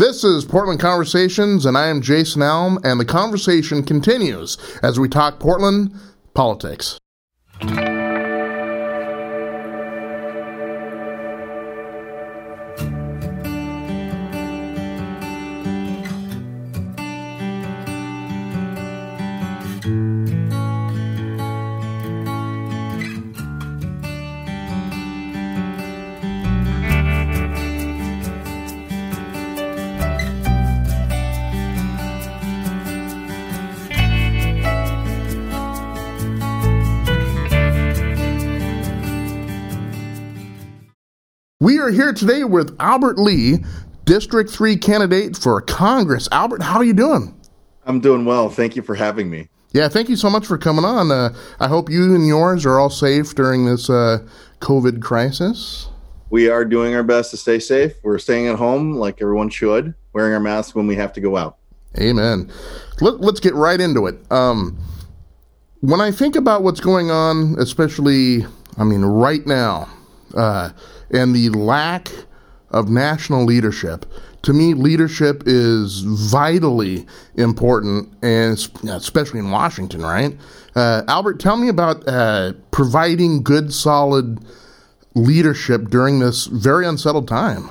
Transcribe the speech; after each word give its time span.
This 0.00 0.24
is 0.24 0.46
Portland 0.46 0.80
Conversations, 0.80 1.66
and 1.66 1.76
I 1.76 1.88
am 1.88 2.00
Jason 2.00 2.40
Allen, 2.40 2.78
and 2.84 2.98
the 2.98 3.04
conversation 3.04 3.82
continues 3.82 4.56
as 4.82 4.98
we 4.98 5.10
talk 5.10 5.38
Portland 5.38 5.94
politics. 6.32 6.98
Are 41.90 41.92
here 41.92 42.12
today 42.12 42.44
with 42.44 42.76
Albert 42.78 43.18
Lee, 43.18 43.56
District 44.04 44.48
3 44.48 44.76
candidate 44.76 45.36
for 45.36 45.60
Congress. 45.60 46.28
Albert, 46.30 46.62
how 46.62 46.76
are 46.76 46.84
you 46.84 46.92
doing? 46.92 47.34
I'm 47.84 47.98
doing 47.98 48.24
well. 48.24 48.48
Thank 48.48 48.76
you 48.76 48.82
for 48.82 48.94
having 48.94 49.28
me. 49.28 49.48
Yeah, 49.72 49.88
thank 49.88 50.08
you 50.08 50.14
so 50.14 50.30
much 50.30 50.46
for 50.46 50.56
coming 50.56 50.84
on. 50.84 51.10
Uh, 51.10 51.34
I 51.58 51.66
hope 51.66 51.90
you 51.90 52.14
and 52.14 52.28
yours 52.28 52.64
are 52.64 52.78
all 52.78 52.90
safe 52.90 53.34
during 53.34 53.66
this 53.66 53.90
uh, 53.90 54.18
COVID 54.60 55.02
crisis. 55.02 55.88
We 56.30 56.48
are 56.48 56.64
doing 56.64 56.94
our 56.94 57.02
best 57.02 57.32
to 57.32 57.36
stay 57.36 57.58
safe. 57.58 57.94
We're 58.04 58.18
staying 58.18 58.46
at 58.46 58.54
home 58.54 58.92
like 58.92 59.20
everyone 59.20 59.50
should, 59.50 59.92
wearing 60.12 60.32
our 60.32 60.38
masks 60.38 60.76
when 60.76 60.86
we 60.86 60.94
have 60.94 61.12
to 61.14 61.20
go 61.20 61.36
out. 61.36 61.58
Amen. 61.98 62.52
Let, 63.00 63.14
us 63.14 63.40
get 63.40 63.56
right 63.56 63.80
into 63.80 64.06
it. 64.06 64.16
Um, 64.30 64.78
when 65.80 66.00
I 66.00 66.12
think 66.12 66.36
about 66.36 66.62
what's 66.62 66.78
going 66.78 67.10
on, 67.10 67.56
especially, 67.58 68.46
I 68.78 68.84
mean, 68.84 69.02
right 69.02 69.44
now, 69.44 69.88
uh, 70.36 70.70
and 71.12 71.34
the 71.34 71.48
lack 71.50 72.08
of 72.70 72.88
national 72.88 73.44
leadership. 73.44 74.06
To 74.42 74.52
me, 74.52 74.74
leadership 74.74 75.42
is 75.44 76.00
vitally 76.00 77.06
important, 77.34 78.08
and 78.22 78.52
especially 78.88 79.40
in 79.40 79.50
Washington, 79.50 80.02
right? 80.02 80.36
Uh, 80.74 81.02
Albert, 81.08 81.40
tell 81.40 81.56
me 81.56 81.68
about 81.68 82.06
uh, 82.08 82.52
providing 82.70 83.42
good, 83.42 83.72
solid 83.72 84.44
leadership 85.14 85.88
during 85.90 86.20
this 86.20 86.46
very 86.46 86.86
unsettled 86.86 87.28
time. 87.28 87.70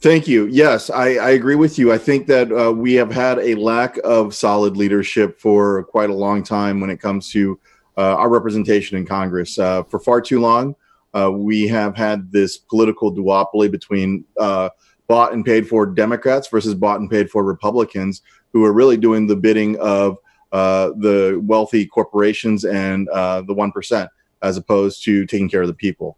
Thank 0.00 0.28
you. 0.28 0.46
Yes, 0.46 0.88
I, 0.88 1.16
I 1.16 1.30
agree 1.30 1.56
with 1.56 1.78
you. 1.78 1.92
I 1.92 1.98
think 1.98 2.26
that 2.28 2.50
uh, 2.52 2.72
we 2.72 2.94
have 2.94 3.12
had 3.12 3.38
a 3.38 3.54
lack 3.56 3.98
of 3.98 4.34
solid 4.34 4.76
leadership 4.76 5.38
for 5.38 5.84
quite 5.84 6.08
a 6.08 6.14
long 6.14 6.42
time 6.42 6.80
when 6.80 6.88
it 6.88 7.00
comes 7.00 7.30
to 7.32 7.58
uh, 7.98 8.14
our 8.14 8.30
representation 8.30 8.96
in 8.96 9.04
Congress. 9.04 9.58
Uh, 9.58 9.82
for 9.82 9.98
far 9.98 10.22
too 10.22 10.40
long, 10.40 10.74
uh, 11.14 11.30
we 11.32 11.66
have 11.68 11.96
had 11.96 12.30
this 12.32 12.56
political 12.56 13.14
duopoly 13.14 13.70
between 13.70 14.24
uh, 14.38 14.70
bought 15.08 15.32
and 15.32 15.44
paid 15.44 15.68
for 15.68 15.86
Democrats 15.86 16.48
versus 16.48 16.74
bought 16.74 17.00
and 17.00 17.10
paid 17.10 17.30
for 17.30 17.42
Republicans, 17.42 18.22
who 18.52 18.64
are 18.64 18.72
really 18.72 18.96
doing 18.96 19.26
the 19.26 19.36
bidding 19.36 19.78
of 19.78 20.18
uh, 20.52 20.90
the 20.98 21.40
wealthy 21.44 21.86
corporations 21.86 22.64
and 22.64 23.08
uh, 23.10 23.40
the 23.42 23.54
1%, 23.54 24.08
as 24.42 24.56
opposed 24.56 25.04
to 25.04 25.26
taking 25.26 25.48
care 25.48 25.62
of 25.62 25.68
the 25.68 25.74
people. 25.74 26.16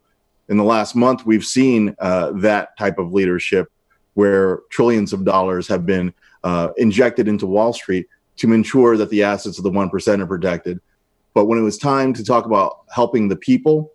In 0.49 0.57
the 0.57 0.65
last 0.65 0.95
month, 0.95 1.25
we've 1.25 1.45
seen 1.45 1.95
uh, 1.99 2.33
that 2.37 2.77
type 2.77 2.99
of 2.99 3.12
leadership 3.12 3.71
where 4.15 4.61
trillions 4.71 5.12
of 5.12 5.25
dollars 5.25 5.67
have 5.69 5.87
been 5.87 6.12
uh, 6.45 6.69
injected 6.77 7.29
into 7.29 7.47
Wall 7.47 7.73
Street 7.73 8.06
to 8.37 8.53
ensure 8.53 8.97
that 8.97 9.11
the 9.11 9.23
assets 9.23 9.59
of 9.59 9.65
the 9.65 9.71
1% 9.71 10.21
are 10.21 10.27
protected. 10.27 10.81
But 11.34 11.47
when 11.47 11.59
it 11.59 11.62
was 11.62 11.79
time 11.79 12.12
to 12.15 12.25
talk 12.25 12.45
about 12.45 12.81
helping 12.91 13.28
the 13.28 13.37
people, 13.37 13.93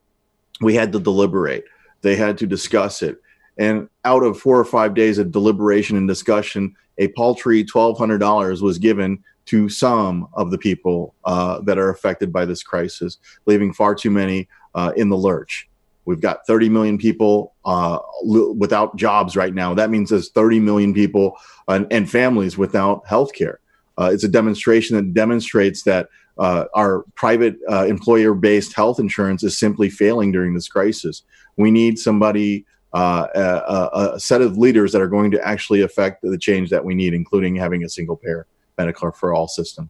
we 0.62 0.75
had 0.75 0.91
to 0.94 1.00
deliberate. 1.00 1.66
They 2.01 2.16
had 2.16 2.38
to 2.40 2.47
discuss 2.47 3.01
it. 3.01 3.18
And 3.57 3.90
out 4.06 4.23
of 4.23 4.40
four 4.40 4.59
or 4.59 4.66
five 4.66 4.94
days 4.94 5.18
of 5.18 5.31
deliberation 5.31 5.97
and 5.97 6.07
discussion, 6.07 6.75
a 6.97 7.07
paltry 7.09 7.63
$1,200 7.63 8.62
was 8.62 8.78
given 8.78 9.23
to 9.45 9.69
some 9.69 10.28
of 10.34 10.51
the 10.51 10.57
people 10.57 11.16
uh, 11.25 11.62
that 11.62 11.78
are 11.78 11.90
affected 11.90 12.31
by 12.31 12.45
this 12.45 12.63
crisis, 12.63 13.18
leaving 13.45 13.73
far 13.73 13.95
too 13.95 14.12
many 14.12 14.47
uh, 14.75 14.91
in 14.95 15.09
the 15.09 15.18
lurch. 15.18 15.69
We've 16.06 16.22
got 16.22 16.45
30 16.47 16.69
million 16.69 16.97
people 16.97 17.53
uh, 17.66 18.00
without 18.24 18.95
jobs 18.95 19.35
right 19.35 19.53
now. 19.53 19.74
That 19.74 19.89
means 19.89 20.09
there's 20.09 20.29
30 20.31 20.59
million 20.62 20.94
people 20.94 21.38
and, 21.68 21.85
and 21.91 22.09
families 22.09 22.57
without 22.57 23.06
health 23.07 23.34
care. 23.34 23.59
Uh, 23.97 24.12
it's 24.13 24.24
a 24.24 24.29
demonstration 24.29 24.95
that 24.95 25.13
demonstrates 25.13 25.84
that 25.84 26.07
uh, 26.39 26.65
our 26.73 27.03
private 27.15 27.57
uh, 27.69 27.85
employer 27.85 28.33
based 28.33 28.73
health 28.75 28.99
insurance 28.99 29.43
is 29.43 29.57
simply 29.57 29.89
failing 29.89 30.31
during 30.31 30.53
this 30.53 30.67
crisis. 30.67 31.23
We 31.57 31.71
need 31.71 31.97
somebody, 31.97 32.65
uh, 32.93 33.27
a, 33.35 34.13
a, 34.15 34.19
set 34.19 34.41
of 34.41 34.57
leaders 34.57 34.91
that 34.91 35.01
are 35.01 35.07
going 35.07 35.31
to 35.31 35.47
actually 35.47 35.81
affect 35.81 36.21
the 36.21 36.37
change 36.37 36.69
that 36.69 36.83
we 36.83 36.95
need, 36.95 37.13
including 37.13 37.55
having 37.55 37.83
a 37.83 37.89
single 37.89 38.15
payer 38.15 38.47
medical 38.77 39.11
for 39.11 39.33
all 39.33 39.47
system. 39.47 39.89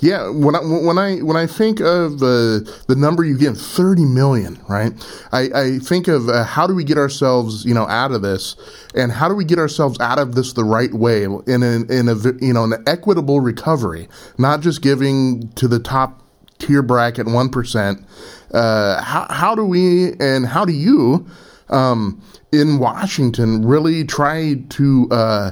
Yeah, 0.00 0.28
when 0.28 0.54
I 0.54 0.60
when 0.60 0.98
I 0.98 1.16
when 1.18 1.36
I 1.36 1.46
think 1.46 1.80
of 1.80 2.22
uh, 2.22 2.60
the 2.86 2.94
number 2.96 3.24
you 3.24 3.36
give, 3.38 3.58
thirty 3.58 4.04
million, 4.04 4.58
right? 4.68 4.92
I, 5.32 5.50
I 5.54 5.78
think 5.78 6.08
of 6.08 6.28
uh, 6.28 6.44
how 6.44 6.66
do 6.66 6.74
we 6.74 6.84
get 6.84 6.98
ourselves, 6.98 7.64
you 7.64 7.74
know, 7.74 7.86
out 7.88 8.12
of 8.12 8.22
this, 8.22 8.56
and 8.94 9.12
how 9.12 9.28
do 9.28 9.34
we 9.34 9.44
get 9.44 9.58
ourselves 9.58 9.98
out 10.00 10.18
of 10.18 10.34
this 10.34 10.52
the 10.52 10.64
right 10.64 10.92
way 10.92 11.24
in 11.24 11.62
a, 11.62 11.84
in 11.92 12.08
a 12.08 12.16
you 12.40 12.52
know 12.52 12.64
an 12.64 12.82
equitable 12.86 13.40
recovery, 13.40 14.08
not 14.38 14.60
just 14.60 14.82
giving 14.82 15.48
to 15.52 15.68
the 15.68 15.78
top 15.78 16.22
tier 16.58 16.82
bracket 16.82 17.26
one 17.26 17.48
percent. 17.48 18.04
Uh, 18.52 19.02
how 19.02 19.26
how 19.30 19.54
do 19.54 19.64
we 19.64 20.12
and 20.20 20.46
how 20.46 20.64
do 20.64 20.72
you 20.72 21.26
um, 21.68 22.22
in 22.52 22.78
Washington 22.78 23.66
really 23.66 24.04
try 24.04 24.54
to 24.70 25.08
uh, 25.10 25.50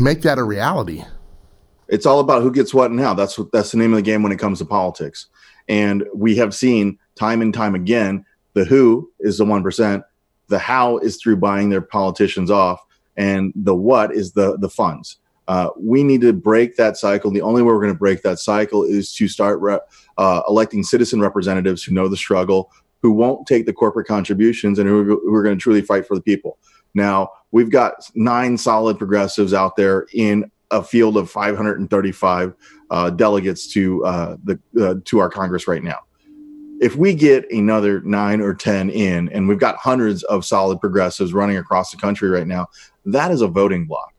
make 0.00 0.22
that 0.22 0.38
a 0.38 0.44
reality? 0.44 1.04
It's 1.90 2.06
all 2.06 2.20
about 2.20 2.42
who 2.42 2.52
gets 2.52 2.72
what 2.72 2.90
and 2.90 3.00
how. 3.00 3.14
That's 3.14 3.38
what 3.38 3.52
that's 3.52 3.72
the 3.72 3.78
name 3.78 3.92
of 3.92 3.96
the 3.96 4.02
game 4.02 4.22
when 4.22 4.32
it 4.32 4.38
comes 4.38 4.58
to 4.60 4.64
politics. 4.64 5.26
And 5.68 6.04
we 6.14 6.36
have 6.36 6.54
seen 6.54 6.98
time 7.16 7.42
and 7.42 7.52
time 7.52 7.74
again 7.74 8.24
the 8.54 8.64
who 8.64 9.10
is 9.20 9.38
the 9.38 9.44
one 9.44 9.62
percent, 9.62 10.04
the 10.48 10.58
how 10.58 10.98
is 10.98 11.16
through 11.16 11.36
buying 11.36 11.68
their 11.70 11.80
politicians 11.80 12.50
off, 12.50 12.80
and 13.16 13.52
the 13.54 13.74
what 13.74 14.14
is 14.14 14.32
the 14.32 14.56
the 14.58 14.70
funds. 14.70 15.16
Uh, 15.48 15.70
we 15.76 16.04
need 16.04 16.20
to 16.20 16.32
break 16.32 16.76
that 16.76 16.96
cycle. 16.96 17.30
The 17.30 17.42
only 17.42 17.62
way 17.62 17.72
we're 17.72 17.80
going 17.80 17.92
to 17.92 17.98
break 17.98 18.22
that 18.22 18.38
cycle 18.38 18.84
is 18.84 19.12
to 19.14 19.26
start 19.26 19.60
re- 19.60 19.80
uh, 20.16 20.42
electing 20.46 20.84
citizen 20.84 21.20
representatives 21.20 21.82
who 21.82 21.92
know 21.92 22.06
the 22.06 22.16
struggle, 22.16 22.70
who 23.02 23.10
won't 23.10 23.48
take 23.48 23.66
the 23.66 23.72
corporate 23.72 24.06
contributions, 24.06 24.78
and 24.78 24.88
who 24.88 25.02
who 25.04 25.34
are 25.34 25.42
going 25.42 25.58
to 25.58 25.62
truly 25.62 25.82
fight 25.82 26.06
for 26.06 26.14
the 26.14 26.22
people. 26.22 26.58
Now, 26.94 27.30
we've 27.50 27.70
got 27.70 28.08
nine 28.14 28.58
solid 28.58 28.98
progressives 28.98 29.54
out 29.54 29.76
there 29.76 30.06
in 30.12 30.50
a 30.70 30.82
field 30.82 31.16
of 31.16 31.30
535 31.30 32.54
uh, 32.90 33.10
delegates 33.10 33.66
to 33.72 34.04
uh, 34.04 34.36
the 34.44 34.58
uh, 34.80 34.94
to 35.04 35.18
our 35.18 35.30
Congress 35.30 35.68
right 35.68 35.82
now. 35.82 35.98
If 36.80 36.96
we 36.96 37.14
get 37.14 37.50
another 37.52 38.00
nine 38.02 38.40
or 38.40 38.54
ten 38.54 38.90
in, 38.90 39.28
and 39.30 39.48
we've 39.48 39.58
got 39.58 39.76
hundreds 39.76 40.22
of 40.24 40.44
solid 40.44 40.80
progressives 40.80 41.32
running 41.32 41.58
across 41.58 41.90
the 41.90 41.98
country 41.98 42.28
right 42.30 42.46
now, 42.46 42.68
that 43.04 43.30
is 43.30 43.42
a 43.42 43.48
voting 43.48 43.86
block. 43.86 44.14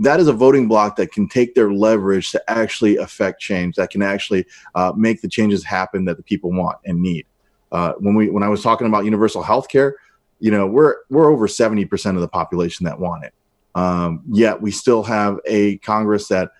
That 0.00 0.20
is 0.20 0.28
a 0.28 0.32
voting 0.32 0.68
block 0.68 0.96
that 0.96 1.12
can 1.12 1.28
take 1.28 1.54
their 1.54 1.72
leverage 1.72 2.30
to 2.30 2.50
actually 2.50 2.96
affect 2.96 3.40
change. 3.40 3.74
That 3.74 3.90
can 3.90 4.00
actually 4.00 4.46
uh, 4.74 4.92
make 4.96 5.20
the 5.22 5.28
changes 5.28 5.64
happen 5.64 6.04
that 6.04 6.16
the 6.16 6.22
people 6.22 6.52
want 6.52 6.78
and 6.84 7.02
need. 7.02 7.26
Uh, 7.72 7.92
when 7.98 8.14
we 8.14 8.30
when 8.30 8.42
I 8.42 8.48
was 8.48 8.62
talking 8.62 8.86
about 8.86 9.04
universal 9.04 9.42
health 9.42 9.68
care, 9.68 9.96
you 10.40 10.50
know, 10.50 10.66
we're 10.66 10.96
we're 11.10 11.30
over 11.30 11.46
seventy 11.46 11.84
percent 11.84 12.16
of 12.16 12.20
the 12.20 12.28
population 12.28 12.84
that 12.84 12.98
want 12.98 13.24
it. 13.24 13.34
Um, 13.74 14.22
yet 14.30 14.60
we 14.60 14.70
still 14.70 15.02
have 15.04 15.38
a 15.46 15.78
Congress 15.78 16.28
that 16.28 16.50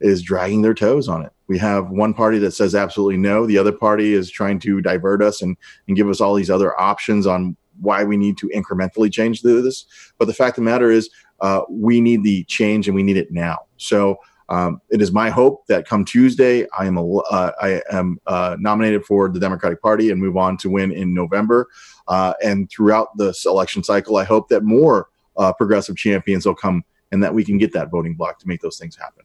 is 0.00 0.22
dragging 0.22 0.62
their 0.62 0.74
toes 0.74 1.08
on 1.08 1.24
it. 1.24 1.32
We 1.48 1.58
have 1.58 1.90
one 1.90 2.12
party 2.12 2.38
that 2.38 2.52
says 2.52 2.74
absolutely 2.74 3.16
no. 3.16 3.46
The 3.46 3.58
other 3.58 3.72
party 3.72 4.14
is 4.14 4.30
trying 4.30 4.58
to 4.60 4.80
divert 4.80 5.22
us 5.22 5.42
and, 5.42 5.56
and 5.86 5.96
give 5.96 6.08
us 6.08 6.20
all 6.20 6.34
these 6.34 6.50
other 6.50 6.78
options 6.80 7.26
on 7.26 7.56
why 7.80 8.04
we 8.04 8.16
need 8.16 8.36
to 8.38 8.48
incrementally 8.48 9.12
change 9.12 9.42
this. 9.42 9.86
But 10.18 10.26
the 10.26 10.34
fact 10.34 10.58
of 10.58 10.64
the 10.64 10.70
matter 10.70 10.90
is, 10.90 11.10
uh, 11.40 11.60
we 11.70 12.00
need 12.00 12.24
the 12.24 12.44
change 12.44 12.88
and 12.88 12.94
we 12.94 13.02
need 13.02 13.16
it 13.16 13.30
now. 13.30 13.58
So 13.76 14.18
um, 14.48 14.80
it 14.90 15.02
is 15.02 15.12
my 15.12 15.28
hope 15.28 15.66
that 15.66 15.86
come 15.86 16.04
Tuesday, 16.04 16.66
I 16.78 16.86
am 16.86 16.96
a, 16.96 17.16
uh, 17.18 17.52
I 17.60 17.82
am 17.90 18.18
uh, 18.26 18.56
nominated 18.58 19.04
for 19.04 19.28
the 19.28 19.40
Democratic 19.40 19.82
Party 19.82 20.10
and 20.10 20.20
move 20.20 20.36
on 20.36 20.56
to 20.58 20.70
win 20.70 20.92
in 20.92 21.12
November. 21.12 21.68
Uh, 22.08 22.34
and 22.42 22.70
throughout 22.70 23.16
this 23.16 23.44
election 23.44 23.82
cycle, 23.82 24.16
I 24.16 24.24
hope 24.24 24.48
that 24.48 24.62
more 24.62 25.08
uh, 25.38 25.52
progressive 25.52 25.96
champions 25.96 26.46
will 26.46 26.54
come 26.54 26.84
and 27.12 27.22
that 27.22 27.34
we 27.34 27.44
can 27.44 27.58
get 27.58 27.72
that 27.72 27.90
voting 27.90 28.14
block 28.14 28.38
to 28.40 28.48
make 28.48 28.60
those 28.60 28.78
things 28.78 28.96
happen. 28.96 29.24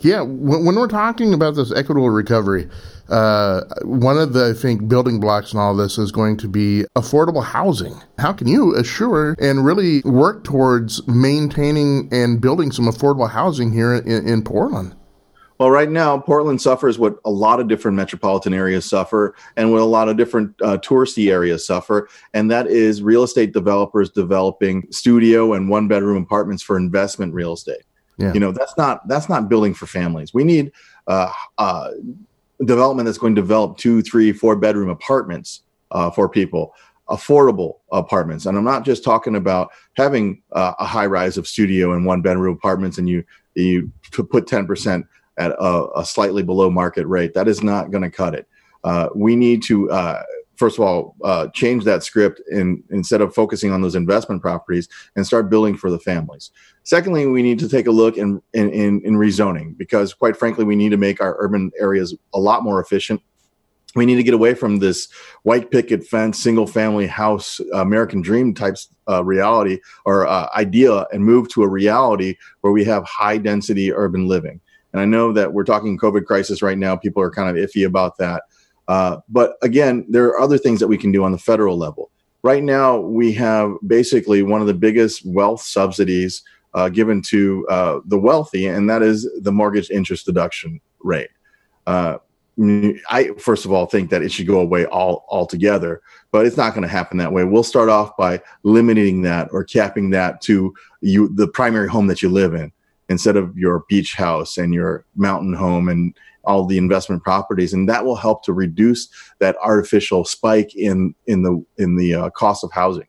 Yeah, 0.00 0.22
when, 0.22 0.64
we're 0.64 0.88
talking 0.88 1.34
about 1.34 1.54
this 1.54 1.70
equitable 1.72 2.08
recovery, 2.08 2.68
uh, 3.10 3.62
one 3.82 4.16
of 4.16 4.32
the 4.32 4.50
I 4.50 4.58
think 4.58 4.88
building 4.88 5.20
blocks 5.20 5.52
in 5.52 5.58
all 5.58 5.76
this 5.76 5.98
is 5.98 6.10
going 6.10 6.38
to 6.38 6.48
be 6.48 6.84
affordable 6.96 7.44
housing. 7.44 7.94
How 8.18 8.32
can 8.32 8.48
you 8.48 8.74
assure 8.76 9.36
and 9.38 9.64
really 9.64 10.00
work 10.02 10.44
towards 10.44 11.06
maintaining 11.06 12.08
and 12.10 12.40
building 12.40 12.72
some 12.72 12.86
affordable 12.86 13.28
housing 13.28 13.72
here 13.72 13.94
in, 13.94 14.26
in 14.26 14.42
Portland? 14.42 14.94
Well, 15.58 15.70
right 15.70 15.90
now, 15.90 16.18
Portland 16.18 16.62
suffers 16.62 16.98
what 16.98 17.18
a 17.24 17.30
lot 17.30 17.58
of 17.58 17.66
different 17.66 17.96
metropolitan 17.96 18.54
areas 18.54 18.84
suffer, 18.84 19.34
and 19.56 19.72
what 19.72 19.80
a 19.80 19.84
lot 19.84 20.08
of 20.08 20.16
different 20.16 20.54
uh, 20.62 20.78
touristy 20.78 21.30
areas 21.32 21.66
suffer, 21.66 22.08
and 22.32 22.50
that 22.50 22.68
is 22.68 23.02
real 23.02 23.24
estate 23.24 23.52
developers 23.52 24.08
developing 24.10 24.86
studio 24.90 25.54
and 25.54 25.68
one 25.68 25.88
bedroom 25.88 26.22
apartments 26.22 26.62
for 26.62 26.76
investment 26.76 27.34
real 27.34 27.54
estate. 27.54 27.82
Yeah. 28.18 28.32
You 28.32 28.40
know, 28.40 28.52
that's 28.52 28.76
not 28.76 29.06
that's 29.08 29.28
not 29.28 29.48
building 29.48 29.74
for 29.74 29.86
families. 29.86 30.32
We 30.32 30.44
need 30.44 30.72
uh, 31.08 31.32
uh, 31.58 31.90
development 32.64 33.06
that's 33.06 33.18
going 33.18 33.34
to 33.34 33.40
develop 33.40 33.78
two, 33.78 34.02
three, 34.02 34.32
four 34.32 34.56
bedroom 34.56 34.90
apartments 34.90 35.62
uh, 35.90 36.10
for 36.10 36.28
people, 36.28 36.74
affordable 37.08 37.78
apartments. 37.92 38.46
And 38.46 38.58
I'm 38.58 38.64
not 38.64 38.84
just 38.84 39.04
talking 39.04 39.36
about 39.36 39.70
having 39.94 40.42
uh, 40.52 40.74
a 40.78 40.84
high 40.84 41.06
rise 41.06 41.36
of 41.36 41.48
studio 41.48 41.92
and 41.92 42.04
one 42.04 42.22
bedroom 42.22 42.54
apartments, 42.54 42.98
and 42.98 43.08
you 43.08 43.24
you 43.54 43.90
put 44.12 44.46
10 44.46 44.66
percent 44.66 45.06
at 45.38 45.52
a, 45.52 45.88
a, 45.96 46.04
slightly 46.04 46.42
below 46.42 46.70
market 46.70 47.06
rate. 47.06 47.34
That 47.34 47.48
is 47.48 47.62
not 47.62 47.90
going 47.90 48.02
to 48.02 48.10
cut 48.10 48.34
it. 48.34 48.46
Uh, 48.84 49.08
we 49.14 49.36
need 49.36 49.62
to 49.64 49.90
uh, 49.90 50.22
first 50.58 50.76
of 50.76 50.84
all, 50.84 51.14
uh, 51.22 51.46
change 51.54 51.84
that 51.84 52.02
script 52.02 52.42
and 52.50 52.82
instead 52.90 53.20
of 53.20 53.32
focusing 53.32 53.70
on 53.70 53.80
those 53.80 53.94
investment 53.94 54.42
properties 54.42 54.88
and 55.14 55.24
start 55.24 55.48
building 55.48 55.76
for 55.76 55.88
the 55.88 56.00
families. 56.00 56.50
Secondly, 56.82 57.26
we 57.26 57.42
need 57.42 57.60
to 57.60 57.68
take 57.68 57.86
a 57.86 57.92
look 57.92 58.16
in, 58.16 58.42
in, 58.52 58.68
in, 58.70 59.00
in 59.04 59.14
rezoning 59.14 59.78
because 59.78 60.12
quite 60.12 60.36
frankly, 60.36 60.64
we 60.64 60.74
need 60.74 60.88
to 60.90 60.96
make 60.96 61.20
our 61.20 61.36
urban 61.38 61.70
areas 61.78 62.14
a 62.34 62.40
lot 62.40 62.64
more 62.64 62.80
efficient. 62.80 63.22
We 63.94 64.04
need 64.04 64.16
to 64.16 64.22
get 64.22 64.34
away 64.34 64.54
from 64.54 64.80
this 64.80 65.08
white 65.44 65.70
picket 65.70 66.04
fence, 66.04 66.38
single 66.38 66.66
family 66.66 67.06
house, 67.06 67.60
American 67.72 68.20
dream 68.20 68.52
types 68.52 68.88
uh, 69.08 69.24
reality 69.24 69.78
or 70.04 70.26
uh, 70.26 70.48
idea 70.56 71.06
and 71.12 71.24
move 71.24 71.48
to 71.50 71.62
a 71.62 71.68
reality 71.68 72.36
where 72.60 72.72
we 72.72 72.84
have 72.84 73.04
high 73.04 73.38
density 73.38 73.92
urban 73.92 74.26
living. 74.26 74.60
And 74.92 75.00
I 75.02 75.04
know 75.04 75.32
that 75.32 75.52
we're 75.52 75.64
talking 75.64 75.98
COVID 75.98 76.24
crisis 76.24 76.62
right 76.62 76.78
now. 76.78 76.96
People 76.96 77.22
are 77.22 77.30
kind 77.30 77.48
of 77.48 77.56
iffy 77.56 77.86
about 77.86 78.16
that. 78.18 78.44
Uh, 78.88 79.18
but 79.28 79.56
again, 79.62 80.06
there 80.08 80.26
are 80.26 80.40
other 80.40 80.58
things 80.58 80.80
that 80.80 80.88
we 80.88 80.96
can 80.96 81.12
do 81.12 81.22
on 81.24 81.32
the 81.32 81.38
federal 81.38 81.76
level. 81.76 82.10
Right 82.42 82.62
now, 82.62 82.98
we 82.98 83.32
have 83.34 83.74
basically 83.86 84.42
one 84.42 84.60
of 84.60 84.66
the 84.66 84.74
biggest 84.74 85.26
wealth 85.26 85.60
subsidies 85.60 86.42
uh, 86.74 86.88
given 86.88 87.20
to 87.22 87.66
uh, 87.68 88.00
the 88.06 88.18
wealthy, 88.18 88.66
and 88.66 88.88
that 88.88 89.02
is 89.02 89.28
the 89.42 89.52
mortgage 89.52 89.90
interest 89.90 90.24
deduction 90.26 90.80
rate. 91.00 91.30
Uh, 91.86 92.18
I 93.08 93.30
first 93.38 93.64
of 93.64 93.72
all 93.72 93.86
think 93.86 94.10
that 94.10 94.22
it 94.22 94.32
should 94.32 94.46
go 94.46 94.60
away 94.60 94.84
all 94.86 95.24
altogether, 95.28 96.02
but 96.32 96.44
it's 96.44 96.56
not 96.56 96.74
going 96.74 96.82
to 96.82 96.88
happen 96.88 97.16
that 97.18 97.32
way. 97.32 97.44
We'll 97.44 97.62
start 97.62 97.88
off 97.88 98.16
by 98.16 98.42
limiting 98.64 99.22
that 99.22 99.48
or 99.52 99.62
capping 99.62 100.10
that 100.10 100.40
to 100.42 100.74
you 101.00 101.28
the 101.34 101.46
primary 101.46 101.88
home 101.88 102.08
that 102.08 102.20
you 102.20 102.28
live 102.28 102.54
in 102.54 102.72
instead 103.08 103.36
of 103.36 103.56
your 103.56 103.84
beach 103.88 104.14
house 104.14 104.58
and 104.58 104.74
your 104.74 105.04
mountain 105.16 105.54
home 105.54 105.88
and 105.88 106.16
all 106.44 106.64
the 106.64 106.78
investment 106.78 107.22
properties, 107.22 107.72
and 107.72 107.88
that 107.88 108.04
will 108.04 108.16
help 108.16 108.42
to 108.44 108.52
reduce 108.52 109.08
that 109.38 109.56
artificial 109.62 110.24
spike 110.24 110.74
in 110.74 111.14
in 111.26 111.42
the 111.42 111.64
in 111.76 111.96
the 111.96 112.14
uh, 112.14 112.30
cost 112.30 112.64
of 112.64 112.72
housing. 112.72 113.06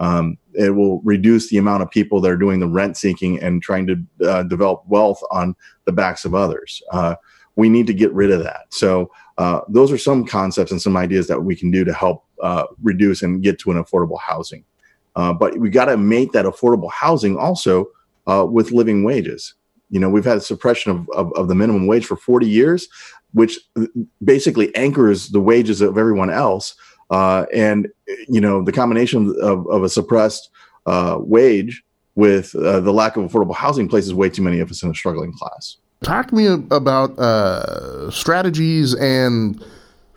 Um, 0.00 0.38
it 0.54 0.70
will 0.70 1.00
reduce 1.02 1.48
the 1.48 1.56
amount 1.56 1.82
of 1.82 1.90
people 1.90 2.20
that 2.20 2.30
are 2.30 2.36
doing 2.36 2.60
the 2.60 2.68
rent 2.68 2.96
seeking 2.96 3.40
and 3.40 3.62
trying 3.62 3.86
to 3.86 4.28
uh, 4.28 4.42
develop 4.42 4.82
wealth 4.86 5.22
on 5.30 5.54
the 5.84 5.92
backs 5.92 6.24
of 6.24 6.34
others. 6.34 6.82
Uh, 6.92 7.14
we 7.56 7.68
need 7.68 7.86
to 7.86 7.94
get 7.94 8.12
rid 8.12 8.30
of 8.30 8.42
that. 8.42 8.66
So 8.70 9.10
uh, 9.38 9.60
those 9.68 9.92
are 9.92 9.98
some 9.98 10.26
concepts 10.26 10.72
and 10.72 10.82
some 10.82 10.96
ideas 10.96 11.28
that 11.28 11.40
we 11.40 11.54
can 11.54 11.70
do 11.70 11.84
to 11.84 11.92
help 11.92 12.24
uh, 12.42 12.64
reduce 12.82 13.22
and 13.22 13.42
get 13.42 13.58
to 13.60 13.70
an 13.70 13.82
affordable 13.82 14.18
housing. 14.20 14.64
Uh, 15.16 15.32
but 15.32 15.58
we 15.58 15.70
got 15.70 15.84
to 15.86 15.96
make 15.96 16.32
that 16.32 16.44
affordable 16.44 16.90
housing 16.90 17.36
also 17.38 17.86
with 18.26 18.72
living 18.72 19.04
wages. 19.04 19.54
You 19.90 20.00
know, 20.00 20.08
we've 20.08 20.24
had 20.24 20.42
suppression 20.42 20.90
of, 20.90 21.08
of, 21.10 21.32
of 21.34 21.48
the 21.48 21.54
minimum 21.54 21.86
wage 21.86 22.06
for 22.06 22.16
40 22.16 22.48
years, 22.48 22.88
which 23.32 23.58
basically 24.22 24.74
anchors 24.74 25.28
the 25.28 25.40
wages 25.40 25.80
of 25.80 25.98
everyone 25.98 26.30
else. 26.30 26.74
Uh, 27.10 27.44
and, 27.52 27.88
you 28.28 28.40
know, 28.40 28.64
the 28.64 28.72
combination 28.72 29.34
of, 29.40 29.66
of 29.68 29.82
a 29.82 29.88
suppressed 29.88 30.50
uh, 30.86 31.18
wage 31.20 31.82
with 32.14 32.54
uh, 32.54 32.80
the 32.80 32.92
lack 32.92 33.16
of 33.16 33.24
affordable 33.24 33.54
housing 33.54 33.88
places 33.88 34.14
way 34.14 34.28
too 34.30 34.42
many 34.42 34.60
of 34.60 34.70
us 34.70 34.82
in 34.82 34.90
a 34.90 34.94
struggling 34.94 35.32
class. 35.32 35.76
Talk 36.02 36.28
to 36.28 36.34
me 36.34 36.46
about 36.46 37.18
uh, 37.18 38.10
strategies 38.10 38.94
and 38.94 39.62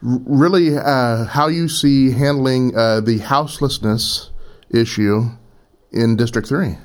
really 0.01 0.77
uh, 0.77 1.25
how 1.25 1.47
you 1.47 1.67
see 1.67 2.11
handling 2.11 2.75
uh, 2.75 3.01
the 3.01 3.19
houselessness 3.19 4.31
issue 4.69 5.29
in 5.91 6.15
District 6.15 6.47
3. 6.47 6.77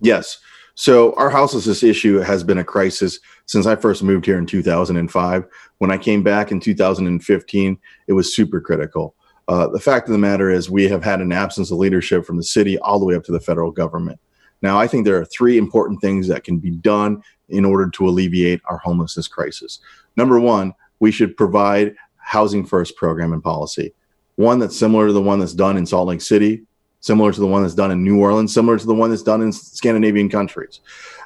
Yes. 0.00 0.38
So 0.74 1.14
our 1.14 1.30
houselessness 1.30 1.82
issue 1.82 2.18
has 2.18 2.44
been 2.44 2.58
a 2.58 2.64
crisis 2.64 3.18
since 3.46 3.66
I 3.66 3.76
first 3.76 4.02
moved 4.02 4.26
here 4.26 4.38
in 4.38 4.44
2005. 4.44 5.44
When 5.78 5.90
I 5.90 5.96
came 5.96 6.22
back 6.22 6.52
in 6.52 6.60
2015, 6.60 7.78
it 8.06 8.12
was 8.12 8.36
super 8.36 8.60
critical. 8.60 9.14
Uh, 9.48 9.68
the 9.68 9.80
fact 9.80 10.08
of 10.08 10.12
the 10.12 10.18
matter 10.18 10.50
is, 10.50 10.68
we 10.68 10.88
have 10.88 11.04
had 11.04 11.20
an 11.20 11.32
absence 11.32 11.70
of 11.70 11.78
leadership 11.78 12.26
from 12.26 12.36
the 12.36 12.42
city 12.42 12.78
all 12.80 12.98
the 12.98 13.06
way 13.06 13.14
up 13.14 13.24
to 13.24 13.32
the 13.32 13.40
federal 13.40 13.70
government. 13.70 14.20
Now, 14.60 14.78
I 14.78 14.86
think 14.86 15.04
there 15.04 15.20
are 15.20 15.24
three 15.26 15.56
important 15.56 16.00
things 16.00 16.28
that 16.28 16.44
can 16.44 16.58
be 16.58 16.70
done 16.70 17.22
in 17.48 17.64
order 17.64 17.88
to 17.90 18.08
alleviate 18.08 18.60
our 18.64 18.78
homelessness 18.78 19.28
crisis. 19.28 19.78
Number 20.16 20.40
one, 20.40 20.74
we 20.98 21.12
should 21.12 21.36
provide 21.36 21.94
housing 22.16 22.66
first 22.66 22.96
program 22.96 23.32
and 23.32 23.42
policy, 23.42 23.94
one 24.34 24.58
that's 24.58 24.76
similar 24.76 25.06
to 25.06 25.12
the 25.12 25.22
one 25.22 25.38
that's 25.38 25.54
done 25.54 25.76
in 25.76 25.86
Salt 25.86 26.08
Lake 26.08 26.20
City, 26.20 26.64
similar 27.00 27.32
to 27.32 27.40
the 27.40 27.46
one 27.46 27.62
that's 27.62 27.74
done 27.74 27.90
in 27.90 28.02
New 28.02 28.20
Orleans, 28.20 28.52
similar 28.52 28.78
to 28.78 28.86
the 28.86 28.94
one 28.94 29.10
that's 29.10 29.22
done 29.22 29.42
in 29.42 29.52
Scandinavian 29.52 30.28
countries. 30.28 30.80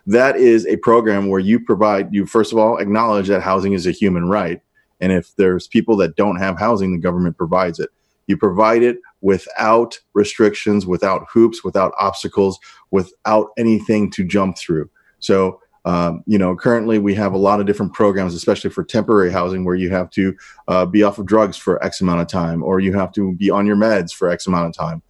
That 0.07 0.37
is 0.37 0.67
a 0.67 0.77
program 0.77 1.29
where 1.29 1.41
you 1.41 1.61
provide, 1.61 2.13
you 2.13 2.27
first 2.27 2.53
of 2.53 2.59
all 2.59 2.79
acknowledge 2.79 3.29
that 3.29 3.43
housing 3.43 3.73
is 3.73 3.87
a 3.87 3.93
human 3.93 4.29
right. 4.29 4.61
And 5.01 5.13
if 5.13 5.35
there's 5.37 5.67
people 5.67 5.97
that 5.99 6.17
don't 6.17 6.37
have 6.37 6.59
housing, 6.59 6.93
the 6.93 6.99
government 6.99 7.37
provides 7.37 7.79
it. 7.79 7.91
You 8.27 8.37
provide 8.37 8.83
it 8.83 8.99
without 9.23 9.99
restrictions, 10.15 10.87
without 10.87 11.27
hoops, 11.33 11.65
without 11.65 11.93
obstacles, 11.99 12.59
without 12.91 13.49
anything 13.59 14.11
to 14.13 14.25
jump 14.25 14.57
through. 14.57 14.89
So, 15.19 15.61
um, 15.85 16.23
you 16.27 16.39
know, 16.39 16.55
currently 16.55 16.99
we 16.99 17.15
have 17.15 17.33
a 17.33 17.39
lot 17.39 17.61
of 17.61 17.67
different 17.67 17.95
programs, 17.95 18.35
especially 18.35 18.71
for 18.71 18.85
temporary 18.85 19.33
housing, 19.33 19.65
where 19.65 19.75
you 19.75 19.91
have 19.91 20.11
to 20.11 20.37
uh, 20.69 20.87
be 20.87 21.03
off 21.03 21.19
of 21.19 21.27
drugs 21.27 21.57
for 21.57 21.83
X 21.83 22.01
amount 22.01 22.21
of 22.21 22.29
time, 22.29 22.63
or 22.63 22.81
you 22.81 22.93
have 22.93 23.13
to 23.13 23.33
be 23.33 23.51
on 23.51 23.67
your 23.67 23.77
meds 23.77 24.13
for 24.13 24.31
X 24.31 24.47
amount 24.47 24.69
of 24.69 24.75
time 24.75 25.03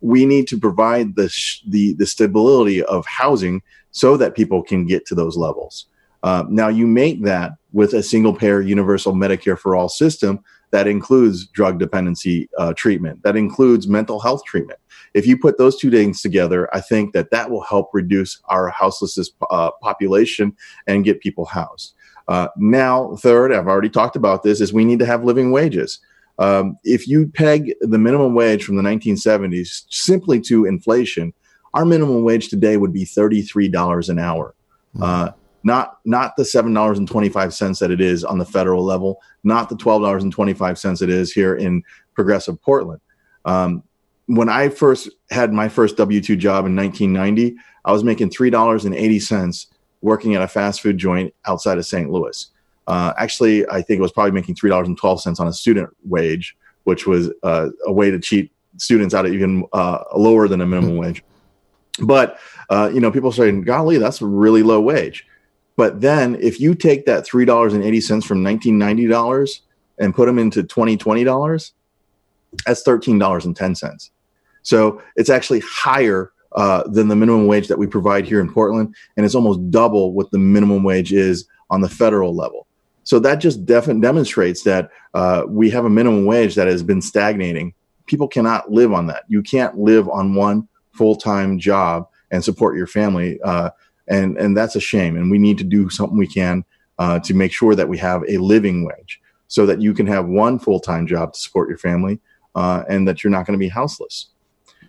we 0.00 0.26
need 0.26 0.46
to 0.48 0.58
provide 0.58 1.16
the, 1.16 1.28
sh- 1.28 1.62
the, 1.66 1.94
the 1.94 2.06
stability 2.06 2.82
of 2.84 3.04
housing 3.06 3.62
so 3.90 4.16
that 4.16 4.34
people 4.34 4.62
can 4.62 4.86
get 4.86 5.06
to 5.06 5.14
those 5.14 5.36
levels. 5.36 5.86
Uh, 6.22 6.44
now, 6.48 6.68
you 6.68 6.86
make 6.86 7.24
that 7.24 7.52
with 7.72 7.94
a 7.94 8.02
single 8.02 8.34
payer 8.34 8.60
universal 8.60 9.12
Medicare 9.12 9.58
for 9.58 9.76
all 9.76 9.88
system 9.88 10.40
that 10.70 10.86
includes 10.86 11.46
drug 11.46 11.78
dependency 11.78 12.48
uh, 12.58 12.72
treatment, 12.74 13.22
that 13.22 13.36
includes 13.36 13.88
mental 13.88 14.20
health 14.20 14.44
treatment. 14.44 14.78
If 15.14 15.26
you 15.26 15.38
put 15.38 15.56
those 15.56 15.78
two 15.78 15.90
things 15.90 16.20
together, 16.20 16.68
I 16.74 16.80
think 16.80 17.12
that 17.14 17.30
that 17.30 17.50
will 17.50 17.62
help 17.62 17.90
reduce 17.92 18.40
our 18.46 18.68
houselessness 18.68 19.30
uh, 19.50 19.70
population 19.80 20.54
and 20.86 21.04
get 21.04 21.20
people 21.20 21.46
housed. 21.46 21.94
Uh, 22.26 22.48
now, 22.58 23.16
third, 23.16 23.52
I've 23.52 23.68
already 23.68 23.88
talked 23.88 24.16
about 24.16 24.42
this, 24.42 24.60
is 24.60 24.72
we 24.72 24.84
need 24.84 24.98
to 24.98 25.06
have 25.06 25.24
living 25.24 25.50
wages. 25.50 26.00
Um, 26.38 26.78
if 26.84 27.08
you 27.08 27.26
peg 27.28 27.74
the 27.80 27.98
minimum 27.98 28.34
wage 28.34 28.64
from 28.64 28.76
the 28.76 28.82
1970s 28.82 29.84
simply 29.90 30.40
to 30.42 30.66
inflation, 30.66 31.32
our 31.74 31.84
minimum 31.84 32.22
wage 32.22 32.48
today 32.48 32.76
would 32.76 32.92
be 32.92 33.04
$33 33.04 34.08
an 34.08 34.18
hour. 34.18 34.54
Mm-hmm. 34.94 35.02
Uh, 35.02 35.30
not 35.64 35.98
not 36.04 36.36
the 36.36 36.44
seven 36.44 36.72
dollars 36.72 36.98
and 36.98 37.08
twenty 37.08 37.28
five 37.28 37.52
cents 37.52 37.80
that 37.80 37.90
it 37.90 38.00
is 38.00 38.24
on 38.24 38.38
the 38.38 38.44
federal 38.44 38.84
level, 38.84 39.20
not 39.44 39.68
the 39.68 39.76
twelve 39.76 40.02
dollars 40.02 40.22
and 40.22 40.32
twenty 40.32 40.54
five 40.54 40.78
cents 40.78 41.02
it 41.02 41.10
is 41.10 41.32
here 41.32 41.56
in 41.56 41.82
progressive 42.14 42.60
Portland. 42.62 43.00
Um, 43.44 43.82
when 44.26 44.48
I 44.48 44.68
first 44.68 45.08
had 45.30 45.52
my 45.52 45.68
first 45.68 45.96
W 45.96 46.20
two 46.20 46.36
job 46.36 46.64
in 46.66 46.76
1990, 46.76 47.56
I 47.84 47.92
was 47.92 48.04
making 48.04 48.30
three 48.30 48.50
dollars 48.50 48.84
and 48.84 48.94
eighty 48.94 49.18
cents 49.18 49.66
working 50.00 50.34
at 50.34 50.42
a 50.42 50.48
fast 50.48 50.80
food 50.80 50.96
joint 50.96 51.34
outside 51.46 51.76
of 51.76 51.86
St. 51.86 52.10
Louis. 52.10 52.50
Uh, 52.88 53.12
actually, 53.18 53.68
I 53.68 53.82
think 53.82 53.98
it 53.98 54.02
was 54.02 54.12
probably 54.12 54.32
making 54.32 54.54
three 54.54 54.70
dollars 54.70 54.88
and 54.88 54.96
twelve 54.96 55.20
cents 55.20 55.38
on 55.38 55.46
a 55.46 55.52
student 55.52 55.90
wage, 56.04 56.56
which 56.84 57.06
was 57.06 57.30
uh, 57.42 57.68
a 57.86 57.92
way 57.92 58.10
to 58.10 58.18
cheat 58.18 58.50
students 58.78 59.14
out 59.14 59.26
of 59.26 59.34
even 59.34 59.66
uh, 59.74 60.02
lower 60.16 60.48
than 60.48 60.62
a 60.62 60.66
minimum 60.66 60.92
mm-hmm. 60.92 61.00
wage. 61.00 61.24
But 62.00 62.38
uh, 62.70 62.90
you 62.92 63.00
know, 63.00 63.10
people 63.10 63.30
saying, 63.30 63.62
"Golly, 63.62 63.98
that's 63.98 64.22
a 64.22 64.26
really 64.26 64.62
low 64.62 64.80
wage." 64.80 65.26
But 65.76 66.00
then, 66.00 66.36
if 66.40 66.60
you 66.60 66.74
take 66.74 67.04
that 67.04 67.26
three 67.26 67.44
dollars 67.44 67.74
and 67.74 67.84
eighty 67.84 68.00
cents 68.00 68.24
from 68.24 68.42
nineteen 68.42 68.78
ninety 68.78 69.06
dollars 69.06 69.62
and 69.98 70.14
put 70.14 70.24
them 70.24 70.38
into 70.38 70.62
twenty 70.62 70.96
twenty 70.96 71.24
dollars, 71.24 71.74
that's 72.64 72.82
thirteen 72.82 73.18
dollars 73.18 73.44
and 73.44 73.54
ten 73.54 73.74
cents. 73.74 74.10
So 74.62 75.02
it's 75.16 75.28
actually 75.28 75.60
higher 75.60 76.32
uh, 76.52 76.88
than 76.88 77.08
the 77.08 77.16
minimum 77.16 77.48
wage 77.48 77.68
that 77.68 77.78
we 77.78 77.86
provide 77.86 78.24
here 78.24 78.40
in 78.40 78.50
Portland, 78.50 78.94
and 79.18 79.26
it's 79.26 79.34
almost 79.34 79.70
double 79.70 80.14
what 80.14 80.30
the 80.30 80.38
minimum 80.38 80.84
wage 80.84 81.12
is 81.12 81.46
on 81.68 81.82
the 81.82 81.88
federal 81.88 82.34
level. 82.34 82.66
So 83.08 83.18
that 83.20 83.36
just 83.36 83.64
demonstrates 83.64 84.64
that 84.64 84.90
uh, 85.14 85.44
we 85.48 85.70
have 85.70 85.86
a 85.86 85.88
minimum 85.88 86.26
wage 86.26 86.54
that 86.56 86.66
has 86.66 86.82
been 86.82 87.00
stagnating. 87.00 87.72
People 88.04 88.28
cannot 88.28 88.70
live 88.70 88.92
on 88.92 89.06
that. 89.06 89.22
You 89.28 89.40
can't 89.40 89.78
live 89.78 90.10
on 90.10 90.34
one 90.34 90.68
full 90.92 91.16
time 91.16 91.58
job 91.58 92.06
and 92.30 92.44
support 92.44 92.76
your 92.76 92.86
family, 92.86 93.40
uh, 93.40 93.70
and 94.08 94.36
and 94.36 94.54
that's 94.54 94.76
a 94.76 94.80
shame. 94.80 95.16
And 95.16 95.30
we 95.30 95.38
need 95.38 95.56
to 95.56 95.64
do 95.64 95.88
something 95.88 96.18
we 96.18 96.26
can 96.26 96.66
uh, 96.98 97.18
to 97.20 97.32
make 97.32 97.50
sure 97.50 97.74
that 97.74 97.88
we 97.88 97.96
have 97.96 98.24
a 98.28 98.36
living 98.36 98.84
wage, 98.84 99.22
so 99.46 99.64
that 99.64 99.80
you 99.80 99.94
can 99.94 100.06
have 100.06 100.26
one 100.26 100.58
full 100.58 100.78
time 100.78 101.06
job 101.06 101.32
to 101.32 101.40
support 101.40 101.70
your 101.70 101.78
family, 101.78 102.20
uh, 102.56 102.84
and 102.90 103.08
that 103.08 103.24
you're 103.24 103.30
not 103.30 103.46
going 103.46 103.58
to 103.58 103.64
be 103.64 103.70
houseless. 103.70 104.26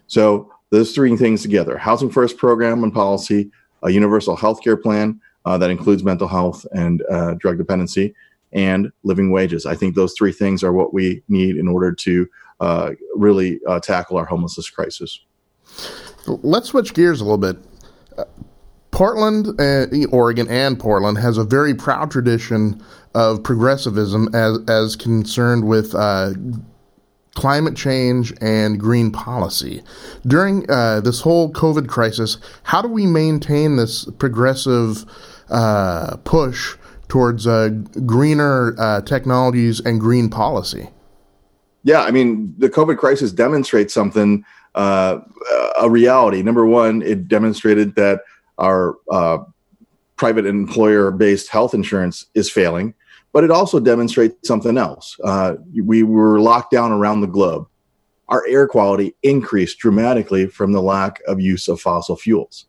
So 0.07 0.51
those 0.71 0.93
three 0.93 1.15
things 1.15 1.41
together: 1.41 1.77
housing 1.77 2.11
first 2.11 2.35
program 2.35 2.83
and 2.83 2.93
policy, 2.93 3.49
a 3.81 3.91
universal 3.91 4.35
health 4.35 4.61
care 4.61 4.75
plan 4.75 5.21
uh, 5.45 5.57
that 5.57 5.69
includes 5.69 6.03
mental 6.03 6.27
health 6.27 6.65
and 6.71 7.03
uh, 7.09 7.33
drug 7.35 7.57
dependency, 7.57 8.13
and 8.51 8.91
living 9.03 9.31
wages. 9.31 9.65
I 9.65 9.75
think 9.75 9.95
those 9.95 10.13
three 10.17 10.31
things 10.31 10.63
are 10.63 10.73
what 10.73 10.93
we 10.93 11.21
need 11.27 11.55
in 11.55 11.67
order 11.67 11.93
to 11.93 12.27
uh, 12.59 12.91
really 13.15 13.59
uh, 13.67 13.79
tackle 13.79 14.17
our 14.17 14.25
homelessness 14.25 14.69
crisis. 14.69 15.19
Let's 16.27 16.69
switch 16.69 16.93
gears 16.93 17.21
a 17.21 17.23
little 17.23 17.37
bit. 17.37 17.57
Uh, 18.17 18.25
Portland, 18.91 19.47
Oregon, 20.11 20.49
and 20.49 20.79
Portland 20.79 21.19
has 21.19 21.37
a 21.37 21.43
very 21.43 21.73
proud 21.73 22.11
tradition 22.11 22.83
of 23.15 23.43
progressivism 23.43 24.33
as 24.33 24.57
as 24.67 24.95
concerned 24.95 25.67
with 25.67 25.93
climate 27.39 27.77
change 27.77 28.33
and 28.41 28.77
green 28.77 29.11
policy. 29.11 29.81
During 30.27 30.69
uh, 30.69 30.99
this 30.99 31.21
whole 31.21 31.53
COVID 31.53 31.87
crisis, 31.87 32.37
how 32.63 32.81
do 32.81 32.89
we 32.89 33.05
maintain 33.05 33.77
this 33.77 34.03
progressive 34.17 35.05
uh, 35.49 36.17
push 36.25 36.75
towards 37.07 37.47
uh, 37.47 37.69
greener 38.05 38.75
uh, 38.77 38.99
technologies 39.03 39.79
and 39.79 40.01
green 40.01 40.29
policy? 40.29 40.89
Yeah, 41.83 42.01
I 42.01 42.11
mean, 42.11 42.53
the 42.57 42.69
COVID 42.69 42.97
crisis 42.97 43.31
demonstrates 43.31 43.93
something, 43.93 44.43
uh, 44.75 45.19
a 45.79 45.89
reality. 45.89 46.41
Number 46.41 46.65
one, 46.65 47.01
it 47.03 47.29
demonstrated 47.29 47.95
that 47.95 48.19
our 48.57 48.95
uh, 49.09 49.37
private 50.17 50.45
employer 50.45 51.09
based 51.11 51.47
health 51.47 51.73
insurance 51.73 52.25
is 52.33 52.51
failing 52.51 52.93
but 53.31 53.43
it 53.43 53.51
also 53.51 53.79
demonstrates 53.79 54.47
something 54.47 54.77
else. 54.77 55.17
Uh, 55.23 55.55
we 55.83 56.03
were 56.03 56.39
locked 56.39 56.71
down 56.71 56.91
around 56.91 57.21
the 57.21 57.27
globe. 57.27 57.67
Our 58.27 58.45
air 58.47 58.67
quality 58.67 59.15
increased 59.23 59.79
dramatically 59.79 60.47
from 60.47 60.71
the 60.71 60.81
lack 60.81 61.21
of 61.27 61.39
use 61.39 61.67
of 61.67 61.81
fossil 61.81 62.15
fuels. 62.15 62.65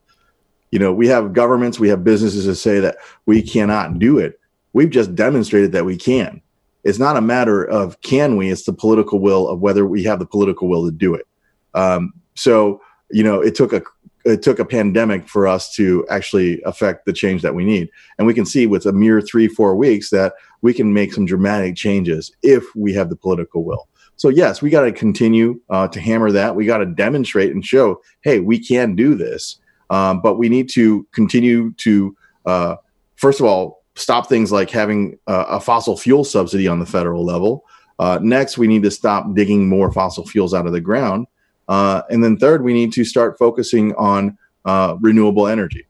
You 0.71 0.79
know, 0.79 0.93
we 0.93 1.09
have 1.09 1.33
governments, 1.33 1.81
we 1.81 1.89
have 1.89 2.05
businesses 2.05 2.47
that 2.47 2.55
say 2.57 2.81
that 2.81 2.97
we 3.27 3.43
cannot 3.43 3.99
do 3.99 4.19
it. 4.19 4.39
We've 4.73 4.91
just 4.91 5.15
demonstrated 5.15 5.73
that 5.73 5.85
we 5.85 5.97
can. 5.97 6.41
It's 6.85 6.99
not 6.99 7.17
a 7.17 7.21
matter 7.21 7.65
of 7.65 8.01
can 8.01 8.37
we, 8.37 8.51
it's 8.51 8.65
the 8.65 8.73
political 8.73 9.19
will 9.19 9.49
of 9.49 9.61
whether 9.61 9.85
we 9.85 10.05
have 10.05 10.19
the 10.19 10.27
political 10.27 10.69
will 10.69 10.87
to 10.87 10.93
do 10.93 11.15
it. 11.15 11.27
Um, 11.75 12.13
so, 12.35 12.81
you 13.11 13.23
know, 13.23 13.41
it 13.41 13.55
took 13.55 13.73
a 13.73 13.83
it 14.25 14.43
took 14.43 14.59
a 14.59 14.65
pandemic 14.65 15.29
for 15.29 15.47
us 15.47 15.75
to 15.75 16.07
actually 16.11 16.61
affect 16.63 17.07
the 17.07 17.13
change 17.13 17.43
that 17.43 17.55
we 17.55 17.65
need. 17.65 17.89
And 18.19 18.27
we 18.27 18.35
can 18.35 18.47
see 18.47 18.67
with 18.67 18.87
a 18.87 18.93
mere 18.93 19.21
three, 19.21 19.49
four 19.49 19.75
weeks 19.75 20.11
that 20.11 20.35
we 20.63 20.75
can 20.75 20.93
make 20.93 21.13
some 21.13 21.27
dramatic 21.27 21.77
changes 21.77 22.31
if 22.43 22.65
we 22.77 22.93
have 22.95 23.09
the 23.09 23.17
political 23.17 23.65
will. 23.65 23.89
So, 24.17 24.29
yes, 24.29 24.61
we 24.61 24.69
got 24.69 24.83
to 24.83 24.93
continue 24.93 25.59
uh, 25.71 25.89
to 25.89 26.01
hammer 26.01 26.31
that. 26.33 26.55
We 26.55 26.67
got 26.67 26.79
to 26.79 26.87
demonstrate 26.87 27.53
and 27.53 27.65
show, 27.65 28.03
hey, 28.21 28.41
we 28.41 28.59
can 28.59 28.95
do 28.95 29.15
this. 29.15 29.57
Um, 29.89 30.21
but 30.21 30.35
we 30.37 30.49
need 30.49 30.69
to 30.71 31.07
continue 31.13 31.73
to, 31.79 32.17
uh, 32.45 32.77
first 33.17 33.41
of 33.41 33.47
all, 33.47 33.83
stop 33.97 34.29
things 34.29 34.53
like 34.53 34.71
having 34.71 35.19
a 35.27 35.59
fossil 35.61 35.97
fuel 35.97 36.25
subsidy 36.25 36.69
on 36.69 36.79
the 36.79 36.87
federal 36.87 37.25
level. 37.25 37.65
Uh, 37.99 38.19
next, 38.23 38.57
we 38.57 38.67
need 38.67 38.83
to 38.83 38.91
stop 38.91 39.35
digging 39.35 39.69
more 39.69 39.93
fossil 39.93 40.27
fuels 40.27 40.55
out 40.55 40.67
of 40.67 40.73
the 40.73 40.81
ground. 40.81 41.27
Uh, 41.71 42.03
and 42.11 42.23
then 42.23 42.37
third, 42.37 42.65
we 42.65 42.75
need 42.75 42.93
to 42.93 43.05
start 43.05 43.39
focusing 43.39 43.95
on 43.95 44.37
uh, 44.65 44.97
renewable 45.01 45.47
energy. 45.47 45.87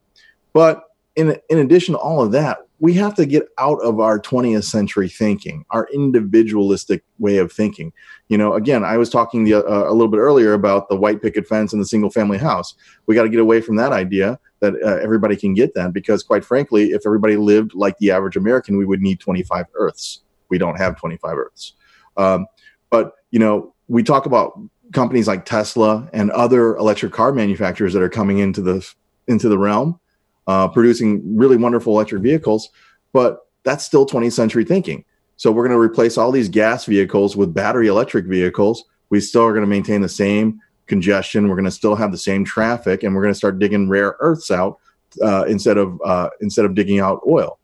But 0.53 0.85
in, 1.17 1.37
in 1.49 1.59
addition 1.59 1.95
to 1.95 1.99
all 1.99 2.23
of 2.23 2.33
that, 2.33 2.59
we 2.81 2.93
have 2.95 3.15
to 3.15 3.25
get 3.25 3.49
out 3.59 3.81
of 3.83 3.99
our 3.99 4.21
20th 4.21 4.65
century 4.65 5.09
thinking, 5.09 5.65
our 5.71 5.89
individualistic 5.93 7.03
way 7.19 7.39
of 7.39 7.51
thinking. 7.51 7.93
You 8.29 8.37
know, 8.37 8.55
again, 8.55 8.85
I 8.85 8.99
was 8.99 9.09
talking 9.09 9.45
the, 9.45 9.55
uh, 9.55 9.91
a 9.91 9.93
little 9.93 10.09
bit 10.09 10.19
earlier 10.19 10.53
about 10.53 10.91
the 10.91 10.97
white 10.97 11.23
picket 11.23 11.47
fence 11.47 11.73
and 11.73 11.81
the 11.81 11.87
single 11.87 12.11
family 12.11 12.39
house. 12.39 12.75
We 13.07 13.15
got 13.15 13.23
to 13.23 13.29
get 13.31 13.41
away 13.41 13.63
from 13.63 13.77
that 13.77 13.93
idea 13.93 14.39
that 14.61 14.75
uh, 14.83 14.99
everybody 15.03 15.37
can 15.37 15.55
get 15.55 15.75
that 15.75 15.95
because, 15.95 16.23
quite 16.23 16.45
frankly, 16.45 16.91
if 16.91 17.07
everybody 17.07 17.37
lived 17.37 17.75
like 17.75 17.97
the 17.99 18.11
average 18.11 18.37
American, 18.37 18.77
we 18.77 18.85
would 18.85 19.01
need 19.01 19.19
25 19.19 19.65
Earths. 19.75 20.21
We 20.51 20.59
don't 20.59 20.77
have 20.77 20.99
25 20.99 21.39
Earths. 21.39 21.75
Um, 22.19 22.47
but, 22.91 23.13
you 23.31 23.39
know, 23.39 23.75
we 23.89 24.03
talk 24.03 24.27
about 24.27 24.59
companies 24.93 25.29
like 25.29 25.45
Tesla 25.45 26.09
and 26.13 26.31
other 26.33 26.77
electric 26.77 27.13
car 27.13 27.33
manufacturers 27.33 27.93
that 27.93 28.03
are 28.03 28.09
coming 28.09 28.39
into 28.39 28.61
the 28.61 28.87
into 29.27 29.49
the 29.49 29.59
realm, 29.59 29.99
uh, 30.47 30.69
producing 30.69 31.37
really 31.37 31.57
wonderful 31.57 31.93
electric 31.93 32.23
vehicles. 32.23 32.69
But 33.13 33.47
that's 33.63 33.85
still 33.85 34.07
20th 34.07 34.33
century 34.33 34.65
thinking. 34.65 35.05
So 35.37 35.51
we're 35.51 35.67
going 35.67 35.77
to 35.77 35.83
replace 35.83 36.19
all 36.19 36.33
these 36.33 36.49
gas 36.49 36.85
vehicles 36.85 37.37
with 37.37 37.55
battery 37.55 37.89
electric 37.89 38.27
vehicles. 38.27 38.85
We 39.11 39.21
still 39.21 39.43
are 39.43 39.53
going 39.53 39.65
to 39.65 39.69
maintain 39.69 40.01
the 40.01 40.09
same 40.09 40.61
congestion. 40.87 41.49
We're 41.49 41.57
going 41.57 41.65
to 41.65 41.71
still 41.71 41.95
have 41.95 42.13
the 42.13 42.19
same 42.19 42.45
traffic, 42.45 43.03
and 43.03 43.15
we're 43.15 43.23
going 43.23 43.33
to 43.33 43.39
start 43.39 43.59
digging 43.59 43.89
rare 43.89 44.17
earths 44.21 44.51
out 44.51 44.79
uh, 45.23 45.45
instead 45.45 45.79
of 45.79 46.01
uh, 46.05 46.31
instead 46.41 46.65
of 46.65 46.75
digging 46.75 47.01
out 47.01 47.21
oil. 47.29 47.59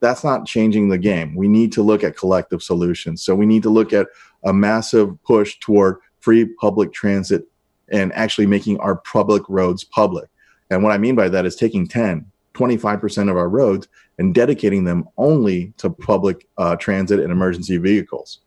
That's 0.00 0.24
not 0.24 0.46
changing 0.46 0.88
the 0.88 0.98
game. 0.98 1.34
We 1.34 1.46
need 1.46 1.72
to 1.72 1.82
look 1.82 2.02
at 2.02 2.16
collective 2.16 2.62
solutions. 2.62 3.22
So 3.22 3.34
we 3.34 3.46
need 3.46 3.62
to 3.64 3.70
look 3.70 3.92
at 3.92 4.08
a 4.44 4.52
massive 4.52 5.22
push 5.24 5.58
toward 5.60 5.98
free 6.20 6.44
public 6.60 6.92
transit 6.92 7.44
and 7.90 8.12
actually 8.12 8.46
making 8.46 8.78
our 8.78 8.96
public 8.96 9.42
roads 9.48 9.84
public. 9.84 10.28
And 10.70 10.82
what 10.82 10.92
I 10.92 10.98
mean 10.98 11.16
by 11.16 11.28
that 11.28 11.46
is 11.46 11.56
taking 11.56 11.86
10, 11.86 12.24
25% 12.54 13.30
of 13.30 13.36
our 13.36 13.48
roads 13.48 13.88
and 14.18 14.34
dedicating 14.34 14.84
them 14.84 15.08
only 15.16 15.72
to 15.78 15.90
public 15.90 16.46
uh, 16.58 16.76
transit 16.76 17.20
and 17.20 17.32
emergency 17.32 17.76
vehicles. 17.78 18.40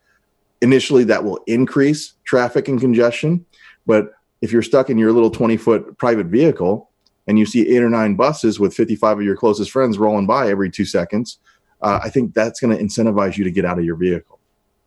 Initially, 0.62 1.04
that 1.06 1.24
will 1.24 1.40
increase 1.48 2.14
traffic 2.24 2.70
and 2.70 2.80
congestion. 2.80 3.46
But 3.86 4.14
if 4.42 4.52
you're 4.52 4.62
stuck 4.62 4.90
in 4.90 4.98
your 4.98 5.12
little 5.12 5.32
20 5.32 5.58
foot 5.58 5.98
private 5.98 6.28
vehicle 6.28 6.90
and 7.28 7.38
you 7.38 7.46
see 7.46 7.68
eight 7.68 7.84
or 7.84 7.90
nine 7.90 8.16
buses 8.16 8.60
with 8.60 8.74
55 8.74 9.20
of 9.20 9.24
your 9.24 9.36
closest 9.36 9.72
friends 9.72 9.98
rolling 9.98 10.26
by 10.26 10.50
every 10.50 10.70
two 10.70 10.86
seconds, 10.86 11.40
uh, 11.82 12.00
I 12.02 12.10
think 12.10 12.34
that's 12.34 12.62
going 12.62 12.76
to 12.78 12.82
incentivize 12.82 13.38
you 13.38 13.44
to 13.44 13.52
get 13.52 13.66
out 13.66 13.78
of 13.78 13.84
your 13.84 13.98
vehicle. 13.98 14.40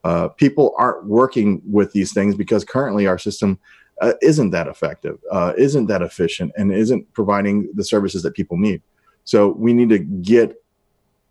Uh, 0.04 0.28
people 0.28 0.74
aren't 0.78 1.04
working 1.06 1.60
with 1.70 1.92
these 1.92 2.12
things 2.12 2.34
because 2.36 2.64
currently 2.64 3.06
our 3.06 3.18
system 3.18 3.58
uh, 4.00 4.12
isn't 4.22 4.50
that 4.50 4.68
effective, 4.68 5.18
uh, 5.32 5.52
isn't 5.56 5.86
that 5.86 6.02
efficient, 6.02 6.52
and 6.56 6.72
isn't 6.72 7.10
providing 7.12 7.68
the 7.74 7.84
services 7.84 8.22
that 8.22 8.34
people 8.34 8.56
need. 8.56 8.82
So 9.24 9.48
we 9.48 9.72
need 9.72 9.88
to 9.88 9.98
get 9.98 10.62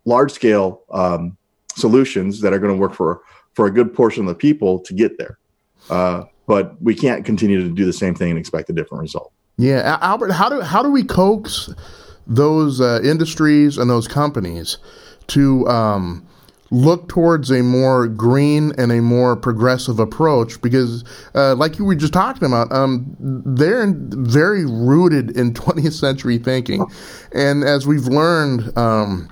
large 0.04 0.32
scale 0.32 0.82
um, 0.90 1.36
solutions 1.74 2.40
that 2.40 2.52
are 2.52 2.58
going 2.58 2.74
to 2.74 2.78
work 2.78 2.94
for 2.94 3.22
for 3.54 3.66
a 3.66 3.70
good 3.70 3.94
portion 3.94 4.24
of 4.24 4.28
the 4.28 4.34
people 4.34 4.78
to 4.80 4.92
get 4.92 5.16
there. 5.16 5.38
Uh, 5.88 6.24
but 6.46 6.80
we 6.82 6.94
can't 6.94 7.24
continue 7.24 7.62
to 7.62 7.70
do 7.70 7.86
the 7.86 7.92
same 7.92 8.14
thing 8.14 8.30
and 8.30 8.38
expect 8.38 8.68
a 8.68 8.72
different 8.72 9.00
result. 9.00 9.32
Yeah, 9.56 9.98
Albert, 10.02 10.32
how 10.32 10.48
do 10.48 10.60
how 10.60 10.82
do 10.82 10.90
we 10.90 11.02
coax 11.02 11.70
those 12.26 12.80
uh, 12.80 13.00
industries 13.02 13.78
and 13.78 13.88
those 13.88 14.06
companies 14.06 14.78
to 15.28 15.66
um, 15.68 16.26
look 16.70 17.08
towards 17.08 17.50
a 17.50 17.62
more 17.62 18.08
green 18.08 18.72
and 18.76 18.90
a 18.90 19.00
more 19.00 19.36
progressive 19.36 19.98
approach 19.98 20.60
because, 20.60 21.04
uh, 21.34 21.54
like 21.54 21.78
you 21.78 21.84
were 21.84 21.94
just 21.94 22.12
talking 22.12 22.46
about, 22.46 22.72
um, 22.72 23.16
they're 23.20 23.92
very 23.94 24.64
rooted 24.66 25.36
in 25.36 25.52
20th 25.54 25.92
century 25.92 26.38
thinking. 26.38 26.84
And 27.32 27.64
as 27.64 27.86
we've 27.86 28.06
learned, 28.06 28.76
um, 28.76 29.28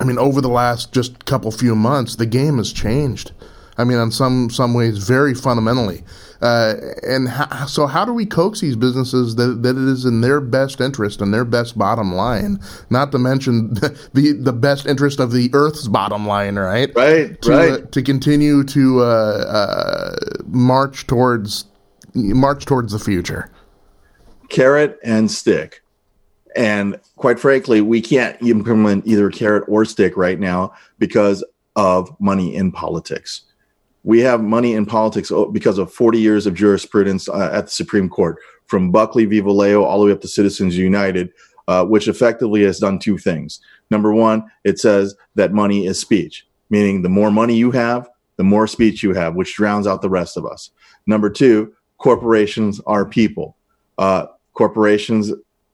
I 0.00 0.04
mean, 0.04 0.18
over 0.18 0.40
the 0.40 0.48
last 0.48 0.92
just 0.92 1.24
couple 1.24 1.50
few 1.50 1.74
months, 1.74 2.16
the 2.16 2.26
game 2.26 2.58
has 2.58 2.72
changed. 2.72 3.32
I 3.78 3.84
mean, 3.84 3.98
in 3.98 4.10
some 4.10 4.50
some 4.50 4.74
ways, 4.74 4.98
very 4.98 5.34
fundamentally. 5.34 6.02
Uh, 6.40 6.74
and 7.02 7.28
how, 7.28 7.66
so, 7.66 7.86
how 7.86 8.04
do 8.04 8.12
we 8.12 8.26
coax 8.26 8.60
these 8.60 8.76
businesses 8.76 9.36
that, 9.36 9.62
that 9.62 9.76
it 9.76 9.88
is 9.88 10.04
in 10.04 10.20
their 10.20 10.40
best 10.40 10.80
interest 10.80 11.20
and 11.20 11.32
their 11.32 11.44
best 11.44 11.78
bottom 11.78 12.14
line, 12.14 12.60
not 12.90 13.12
to 13.12 13.18
mention 13.18 13.74
the 13.74 14.38
the 14.40 14.52
best 14.52 14.86
interest 14.86 15.20
of 15.20 15.32
the 15.32 15.50
Earth's 15.52 15.88
bottom 15.88 16.26
line, 16.26 16.56
right? 16.56 16.92
Right, 16.94 17.40
to, 17.42 17.50
right. 17.50 17.72
Uh, 17.72 17.86
to 17.86 18.02
continue 18.02 18.64
to 18.64 19.00
uh, 19.00 19.04
uh, 19.04 20.16
march 20.46 21.06
towards 21.06 21.64
march 22.14 22.66
towards 22.66 22.92
the 22.92 22.98
future. 22.98 23.50
Carrot 24.48 24.98
and 25.04 25.30
stick. 25.30 25.82
And 26.56 26.98
quite 27.16 27.38
frankly, 27.38 27.80
we 27.80 28.00
can't 28.00 28.40
implement 28.42 29.06
either 29.06 29.30
carrot 29.30 29.64
or 29.68 29.84
stick 29.84 30.16
right 30.16 30.40
now 30.40 30.72
because 30.98 31.44
of 31.76 32.18
money 32.18 32.56
in 32.56 32.72
politics 32.72 33.42
we 34.08 34.20
have 34.20 34.42
money 34.42 34.72
in 34.72 34.86
politics 34.86 35.30
because 35.52 35.76
of 35.76 35.92
40 35.92 36.18
years 36.18 36.46
of 36.46 36.54
jurisprudence 36.54 37.28
uh, 37.28 37.50
at 37.52 37.66
the 37.66 37.70
Supreme 37.70 38.08
Court, 38.08 38.38
from 38.64 38.90
Buckley 38.90 39.26
v. 39.26 39.42
Valeo 39.42 39.84
all 39.84 40.00
the 40.00 40.06
way 40.06 40.12
up 40.12 40.22
to 40.22 40.28
Citizens 40.28 40.78
United, 40.78 41.30
uh, 41.68 41.84
which 41.84 42.08
effectively 42.08 42.62
has 42.64 42.78
done 42.78 42.98
two 42.98 43.18
things. 43.18 43.60
Number 43.90 44.14
one, 44.14 44.50
it 44.64 44.78
says 44.78 45.14
that 45.34 45.52
money 45.52 45.86
is 45.86 46.00
speech, 46.00 46.46
meaning 46.70 47.02
the 47.02 47.10
more 47.10 47.30
money 47.30 47.54
you 47.54 47.70
have, 47.72 48.08
the 48.38 48.44
more 48.44 48.66
speech 48.66 49.02
you 49.02 49.12
have, 49.12 49.34
which 49.34 49.56
drowns 49.56 49.86
out 49.86 50.00
the 50.00 50.08
rest 50.08 50.38
of 50.38 50.46
us. 50.46 50.70
Number 51.06 51.28
two, 51.28 51.74
corporations 51.98 52.80
are 52.86 53.04
people. 53.04 53.58
Uh, 53.98 54.24
corporations 54.54 55.32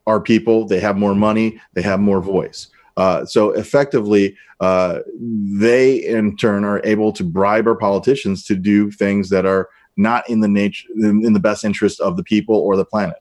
are 0.08 0.20
people. 0.20 0.66
They 0.66 0.80
have 0.80 0.96
more 0.96 1.14
money. 1.14 1.60
They 1.74 1.82
have 1.82 2.00
more 2.00 2.20
voice. 2.20 2.66
Uh, 2.96 3.24
so 3.24 3.50
effectively, 3.50 4.36
uh, 4.60 5.00
they 5.20 5.96
in 5.96 6.36
turn 6.36 6.64
are 6.64 6.80
able 6.84 7.12
to 7.12 7.24
bribe 7.24 7.66
our 7.66 7.76
politicians 7.76 8.44
to 8.44 8.54
do 8.54 8.90
things 8.90 9.30
that 9.30 9.44
are 9.44 9.68
not 9.96 10.28
in 10.28 10.40
the 10.40 10.48
nature 10.48 10.88
in, 10.96 11.32
the 11.32 11.40
best 11.40 11.64
interest 11.64 12.00
of 12.00 12.16
the 12.16 12.24
people 12.24 12.56
or 12.56 12.76
the 12.76 12.84
planet. 12.84 13.16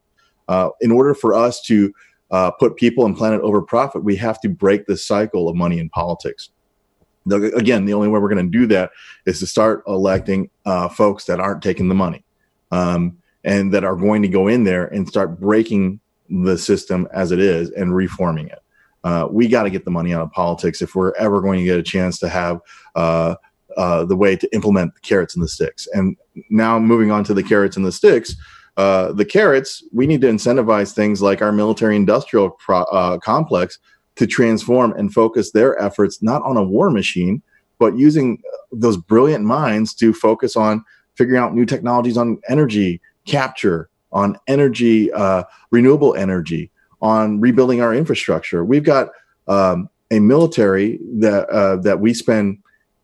Uh, 0.48 0.70
in 0.82 0.92
order 0.92 1.14
for 1.14 1.34
us 1.34 1.62
to 1.62 1.94
uh, 2.32 2.52
put 2.52 2.76
people 2.76 3.06
and 3.06 3.16
planet 3.16 3.42
over 3.42 3.62
profit, 3.62 4.04
we 4.04 4.16
have 4.16 4.40
to 4.42 4.50
break 4.50 4.86
the 4.86 4.98
cycle 4.98 5.48
of 5.48 5.56
money 5.56 5.80
in 5.80 5.90
politics. 5.90 6.50
Again, 7.32 7.86
the 7.86 7.94
only 7.94 8.10
way 8.10 8.20
we're 8.20 8.34
going 8.34 8.52
to 8.52 8.58
do 8.58 8.68
that 8.68 8.92
is 9.26 9.40
to 9.40 9.48
start 9.48 9.84
electing 9.88 10.50
uh, 10.66 10.90
folks 10.90 11.26
that 11.26 11.40
aren't 11.40 11.64
taking 11.64 11.88
the 11.88 11.96
money 11.96 12.26
um, 12.72 13.18
and 13.46 13.74
that 13.74 13.86
are 13.86 13.96
going 13.96 14.22
to 14.24 14.28
go 14.28 14.48
in 14.48 14.66
there 14.66 14.88
and 14.88 15.08
start 15.08 15.40
breaking 15.40 16.00
the 16.30 16.58
system 16.58 17.08
as 17.14 17.32
it 17.32 17.40
is 17.40 17.70
and 17.72 17.96
reforming 17.96 18.48
it. 18.48 18.63
Uh, 19.04 19.28
we 19.30 19.48
got 19.48 19.64
to 19.64 19.70
get 19.70 19.86
the 19.86 19.92
money 19.92 20.14
out 20.14 20.22
of 20.22 20.32
politics 20.32 20.82
if 20.82 20.96
we're 20.96 21.14
ever 21.16 21.42
going 21.42 21.60
to 21.60 21.66
get 21.66 21.80
a 21.80 21.84
chance 21.84 22.20
to 22.20 22.30
have 22.30 22.62
uh, 22.96 23.36
uh, 23.78 24.06
the 24.06 24.16
way 24.16 24.36
to 24.36 24.54
implement 24.54 24.94
the 24.94 25.02
carrots 25.02 25.36
and 25.36 25.44
the 25.44 25.48
sticks. 25.48 25.88
And 25.94 26.16
now 26.50 26.80
moving 26.80 27.12
on 27.12 27.24
to 27.26 27.34
the 27.34 27.44
carrots 27.44 27.76
and 27.76 27.86
the 27.86 27.92
sticks, 27.92 28.36
uh, 28.78 29.12
the 29.12 29.26
carrots, 29.26 29.84
we 29.92 30.08
need 30.08 30.22
to 30.22 30.28
incentivize 30.28 30.94
things 30.94 31.22
like 31.22 31.42
our 31.42 31.52
military 31.52 31.96
industrial 31.96 32.52
pro- 32.52 32.84
uh, 32.84 33.18
complex 33.20 33.78
to 34.16 34.28
transform 34.28 34.94
and 34.94 35.14
focus 35.14 35.52
their 35.52 35.80
efforts 35.82 36.22
not 36.22 36.42
on 36.44 36.58
a 36.58 36.64
war 36.64 36.90
machine, 36.90 37.42
but 37.80 37.98
using 37.98 38.42
those 38.72 38.98
brilliant 38.98 39.46
minds 39.46 39.94
to 39.96 40.14
focus 40.14 40.56
on 40.56 40.84
figuring 41.16 41.40
out 41.40 41.54
new 41.54 41.66
technologies 41.66 42.18
on 42.18 42.40
energy 42.48 43.02
capture, 43.26 43.90
on 44.12 44.38
energy, 44.48 45.12
uh, 45.14 45.44
renewable 45.72 46.16
energy, 46.16 46.72
on 47.04 47.42
rebuilding 47.42 47.82
our 47.82 47.94
infrastructure. 47.94 48.64
We've 48.64 48.84
got 48.84 49.10
um, 49.48 49.90
a 50.10 50.20
military 50.20 51.00
that 51.18 51.48
uh, 51.50 51.76
that 51.78 52.00
we 52.00 52.14
spend 52.14 52.60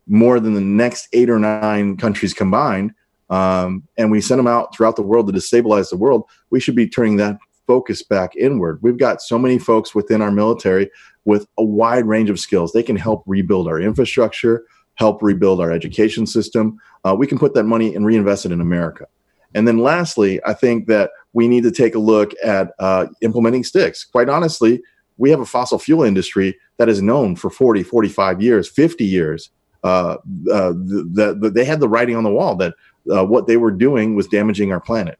more 0.08 0.40
than 0.40 0.54
the 0.54 0.60
next 0.60 1.08
eight 1.12 1.30
or 1.30 1.38
nine 1.38 1.96
countries 1.98 2.34
combined, 2.34 2.92
um, 3.28 3.86
and 3.98 4.10
we 4.10 4.20
send 4.20 4.38
them 4.38 4.48
out 4.48 4.74
throughout 4.74 4.96
the 4.96 5.02
world 5.02 5.26
to 5.26 5.32
destabilize 5.32 5.90
the 5.90 5.96
world. 5.96 6.24
We 6.48 6.58
should 6.58 6.74
be 6.74 6.88
turning 6.88 7.16
that 7.18 7.38
focus 7.66 8.02
back 8.02 8.34
inward. 8.36 8.80
We've 8.82 8.96
got 8.98 9.22
so 9.22 9.38
many 9.38 9.58
folks 9.58 9.94
within 9.94 10.22
our 10.22 10.32
military 10.32 10.90
with 11.26 11.46
a 11.58 11.62
wide 11.62 12.06
range 12.06 12.30
of 12.30 12.40
skills. 12.40 12.72
They 12.72 12.82
can 12.82 12.96
help 12.96 13.22
rebuild 13.26 13.68
our 13.68 13.78
infrastructure, 13.78 14.64
help 14.94 15.22
rebuild 15.22 15.60
our 15.60 15.70
education 15.70 16.26
system. 16.26 16.78
Uh, 17.04 17.14
we 17.16 17.26
can 17.26 17.38
put 17.38 17.54
that 17.54 17.64
money 17.64 17.94
and 17.94 18.06
reinvest 18.06 18.46
it 18.46 18.50
in 18.50 18.60
America. 18.60 19.06
And 19.54 19.68
then 19.68 19.78
lastly, 19.78 20.40
I 20.44 20.54
think 20.54 20.86
that 20.86 21.10
we 21.32 21.48
need 21.48 21.62
to 21.64 21.70
take 21.70 21.94
a 21.94 21.98
look 21.98 22.32
at 22.44 22.72
uh, 22.78 23.06
implementing 23.22 23.64
sticks. 23.64 24.04
Quite 24.04 24.28
honestly, 24.28 24.82
we 25.16 25.30
have 25.30 25.40
a 25.40 25.46
fossil 25.46 25.78
fuel 25.78 26.02
industry 26.02 26.58
that 26.78 26.88
is 26.88 27.02
known 27.02 27.36
for 27.36 27.50
40, 27.50 27.82
45 27.82 28.40
years, 28.42 28.68
50 28.68 29.04
years. 29.04 29.50
Uh, 29.84 30.16
uh, 30.52 30.72
the, 30.72 31.36
the, 31.38 31.50
they 31.50 31.64
had 31.64 31.80
the 31.80 31.88
writing 31.88 32.16
on 32.16 32.24
the 32.24 32.30
wall 32.30 32.56
that 32.56 32.74
uh, 33.10 33.24
what 33.24 33.46
they 33.46 33.56
were 33.56 33.70
doing 33.70 34.14
was 34.14 34.26
damaging 34.26 34.72
our 34.72 34.80
planet. 34.80 35.18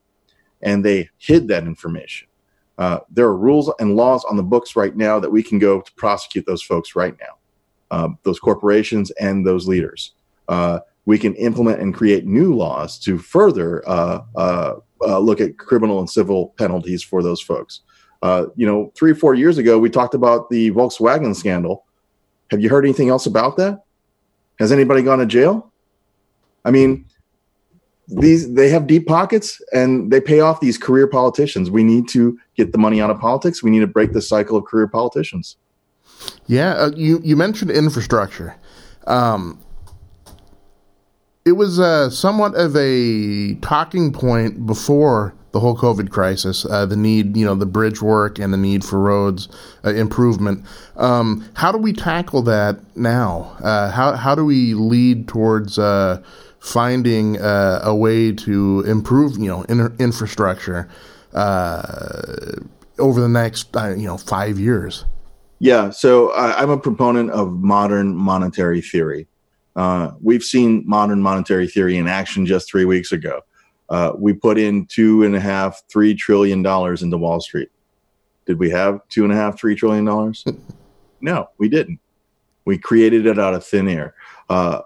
And 0.62 0.84
they 0.84 1.08
hid 1.18 1.48
that 1.48 1.64
information. 1.64 2.28
Uh, 2.80 3.00
there 3.10 3.26
are 3.26 3.36
rules 3.36 3.70
and 3.78 3.94
laws 3.94 4.24
on 4.24 4.36
the 4.36 4.42
books 4.42 4.74
right 4.74 4.96
now 4.96 5.20
that 5.20 5.30
we 5.30 5.42
can 5.42 5.58
go 5.58 5.82
to 5.82 5.92
prosecute 5.96 6.46
those 6.46 6.62
folks 6.62 6.96
right 6.96 7.14
now, 7.20 7.36
uh, 7.90 8.08
those 8.22 8.40
corporations 8.40 9.10
and 9.12 9.46
those 9.46 9.68
leaders. 9.68 10.14
Uh, 10.48 10.80
we 11.04 11.18
can 11.18 11.34
implement 11.34 11.80
and 11.80 11.94
create 11.94 12.24
new 12.24 12.54
laws 12.54 12.98
to 12.98 13.18
further 13.18 13.86
uh, 13.86 14.22
uh, 14.34 14.74
uh, 15.02 15.18
look 15.18 15.40
at 15.40 15.58
criminal 15.58 15.98
and 15.98 16.08
civil 16.08 16.54
penalties 16.58 17.02
for 17.02 17.22
those 17.22 17.40
folks. 17.40 17.80
Uh, 18.22 18.46
you 18.54 18.66
know, 18.66 18.92
three 18.94 19.12
or 19.12 19.14
four 19.14 19.34
years 19.34 19.58
ago, 19.58 19.78
we 19.78 19.88
talked 19.88 20.14
about 20.14 20.50
the 20.50 20.70
Volkswagen 20.72 21.34
scandal. 21.34 21.86
Have 22.50 22.60
you 22.60 22.68
heard 22.68 22.84
anything 22.84 23.08
else 23.08 23.26
about 23.26 23.56
that? 23.56 23.82
Has 24.58 24.72
anybody 24.72 25.02
gone 25.02 25.18
to 25.20 25.26
jail? 25.26 25.72
I 26.64 26.70
mean, 26.70 27.06
these 28.08 28.52
they 28.52 28.68
have 28.68 28.86
deep 28.86 29.06
pockets 29.06 29.62
and 29.72 30.10
they 30.10 30.20
pay 30.20 30.40
off 30.40 30.60
these 30.60 30.76
career 30.76 31.06
politicians. 31.06 31.70
We 31.70 31.84
need 31.84 32.08
to 32.08 32.38
get 32.56 32.72
the 32.72 32.78
money 32.78 33.00
out 33.00 33.10
of 33.10 33.18
politics. 33.20 33.62
We 33.62 33.70
need 33.70 33.80
to 33.80 33.86
break 33.86 34.12
the 34.12 34.20
cycle 34.20 34.56
of 34.56 34.64
career 34.64 34.88
politicians. 34.88 35.56
Yeah, 36.46 36.72
uh, 36.72 36.90
you 36.94 37.20
you 37.22 37.36
mentioned 37.36 37.70
infrastructure. 37.70 38.56
Um, 39.06 39.60
it 41.44 41.52
was 41.52 41.80
uh, 41.80 42.10
somewhat 42.10 42.54
of 42.54 42.76
a 42.76 43.54
talking 43.56 44.12
point 44.12 44.66
before 44.66 45.34
the 45.52 45.60
whole 45.60 45.76
COVID 45.76 46.10
crisis. 46.10 46.64
Uh, 46.64 46.86
the 46.86 46.96
need, 46.96 47.36
you 47.36 47.44
know, 47.44 47.54
the 47.54 47.66
bridge 47.66 48.00
work 48.02 48.38
and 48.38 48.52
the 48.52 48.58
need 48.58 48.84
for 48.84 48.98
roads 48.98 49.48
uh, 49.84 49.90
improvement. 49.90 50.64
Um, 50.96 51.48
how 51.54 51.72
do 51.72 51.78
we 51.78 51.92
tackle 51.92 52.42
that 52.42 52.78
now? 52.96 53.56
Uh, 53.60 53.90
how 53.90 54.12
how 54.12 54.34
do 54.34 54.44
we 54.44 54.74
lead 54.74 55.28
towards 55.28 55.78
uh, 55.78 56.22
finding 56.60 57.40
uh, 57.40 57.80
a 57.82 57.94
way 57.94 58.32
to 58.32 58.84
improve, 58.86 59.38
you 59.38 59.48
know, 59.48 59.62
in- 59.62 59.96
infrastructure 59.98 60.88
over 61.32 63.20
the 63.20 63.28
next, 63.28 63.74
you 63.74 64.06
know, 64.06 64.18
five 64.18 64.58
years? 64.58 65.04
Yeah, 65.58 65.90
so 65.90 66.32
I'm 66.32 66.70
a 66.70 66.78
proponent 66.78 67.30
of 67.30 67.52
modern 67.52 68.14
monetary 68.14 68.80
theory. 68.80 69.26
Uh, 69.76 70.12
we've 70.20 70.42
seen 70.42 70.82
modern 70.86 71.22
monetary 71.22 71.66
theory 71.66 71.96
in 71.96 72.08
action 72.08 72.46
just 72.46 72.68
three 72.68 72.84
weeks 72.84 73.12
ago. 73.12 73.40
Uh, 73.88 74.12
we 74.16 74.32
put 74.32 74.58
in 74.58 74.86
two 74.86 75.24
and 75.24 75.34
a 75.34 75.40
half, 75.40 75.82
three 75.88 76.14
trillion 76.14 76.62
dollars 76.62 77.02
into 77.02 77.18
Wall 77.18 77.40
Street. 77.40 77.70
Did 78.46 78.58
we 78.58 78.70
have 78.70 79.00
two 79.08 79.24
and 79.24 79.32
a 79.32 79.36
half, 79.36 79.58
three 79.58 79.74
trillion 79.74 80.04
dollars? 80.04 80.44
no, 81.20 81.48
we 81.58 81.68
didn't. 81.68 82.00
We 82.64 82.78
created 82.78 83.26
it 83.26 83.38
out 83.38 83.54
of 83.54 83.64
thin 83.64 83.88
air. 83.88 84.14
Uh, 84.48 84.82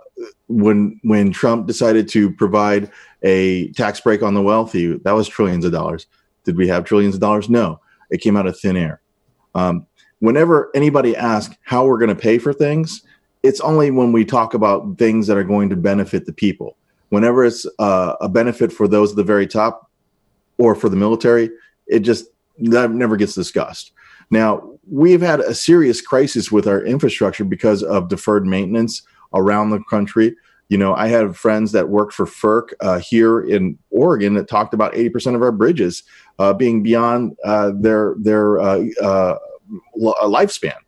when 0.48 1.00
when 1.02 1.32
Trump 1.32 1.66
decided 1.66 2.08
to 2.08 2.30
provide 2.30 2.90
a 3.22 3.72
tax 3.72 4.00
break 4.00 4.22
on 4.22 4.34
the 4.34 4.42
wealthy, 4.42 4.96
that 4.98 5.12
was 5.12 5.28
trillions 5.28 5.64
of 5.64 5.72
dollars. 5.72 6.06
Did 6.44 6.56
we 6.56 6.68
have 6.68 6.84
trillions 6.84 7.14
of 7.14 7.20
dollars? 7.20 7.48
No, 7.48 7.80
it 8.10 8.18
came 8.18 8.36
out 8.36 8.46
of 8.46 8.58
thin 8.58 8.76
air. 8.76 9.00
Um, 9.54 9.86
whenever 10.20 10.70
anybody 10.74 11.16
asks 11.16 11.56
how 11.62 11.86
we're 11.86 11.98
going 11.98 12.14
to 12.14 12.14
pay 12.14 12.38
for 12.38 12.52
things, 12.52 13.02
it's 13.44 13.60
only 13.60 13.90
when 13.90 14.10
we 14.10 14.24
talk 14.24 14.54
about 14.54 14.96
things 14.96 15.26
that 15.26 15.36
are 15.36 15.44
going 15.44 15.68
to 15.68 15.76
benefit 15.76 16.24
the 16.24 16.32
people. 16.32 16.78
Whenever 17.10 17.44
it's 17.44 17.66
uh, 17.78 18.14
a 18.22 18.28
benefit 18.28 18.72
for 18.72 18.88
those 18.88 19.10
at 19.10 19.16
the 19.16 19.22
very 19.22 19.46
top 19.46 19.90
or 20.56 20.74
for 20.74 20.88
the 20.88 20.96
military, 20.96 21.50
it 21.86 22.00
just 22.00 22.24
that 22.58 22.90
never 22.90 23.18
gets 23.18 23.34
discussed. 23.34 23.92
Now, 24.30 24.70
we've 24.90 25.20
had 25.20 25.40
a 25.40 25.54
serious 25.54 26.00
crisis 26.00 26.50
with 26.50 26.66
our 26.66 26.82
infrastructure 26.82 27.44
because 27.44 27.82
of 27.82 28.08
deferred 28.08 28.46
maintenance 28.46 29.02
around 29.34 29.70
the 29.70 29.84
country. 29.90 30.34
You 30.70 30.78
know, 30.78 30.94
I 30.94 31.08
have 31.08 31.36
friends 31.36 31.72
that 31.72 31.90
work 31.90 32.12
for 32.12 32.24
FERC 32.24 32.72
uh, 32.80 32.98
here 32.98 33.42
in 33.42 33.78
Oregon 33.90 34.32
that 34.34 34.48
talked 34.48 34.72
about 34.72 34.94
80% 34.94 35.34
of 35.34 35.42
our 35.42 35.52
bridges 35.52 36.02
uh, 36.38 36.54
being 36.54 36.82
beyond 36.82 37.36
uh, 37.44 37.72
their 37.78 38.14
their 38.18 38.58
uh, 38.58 38.86
uh, 39.02 39.36
lifespan. 39.98 40.78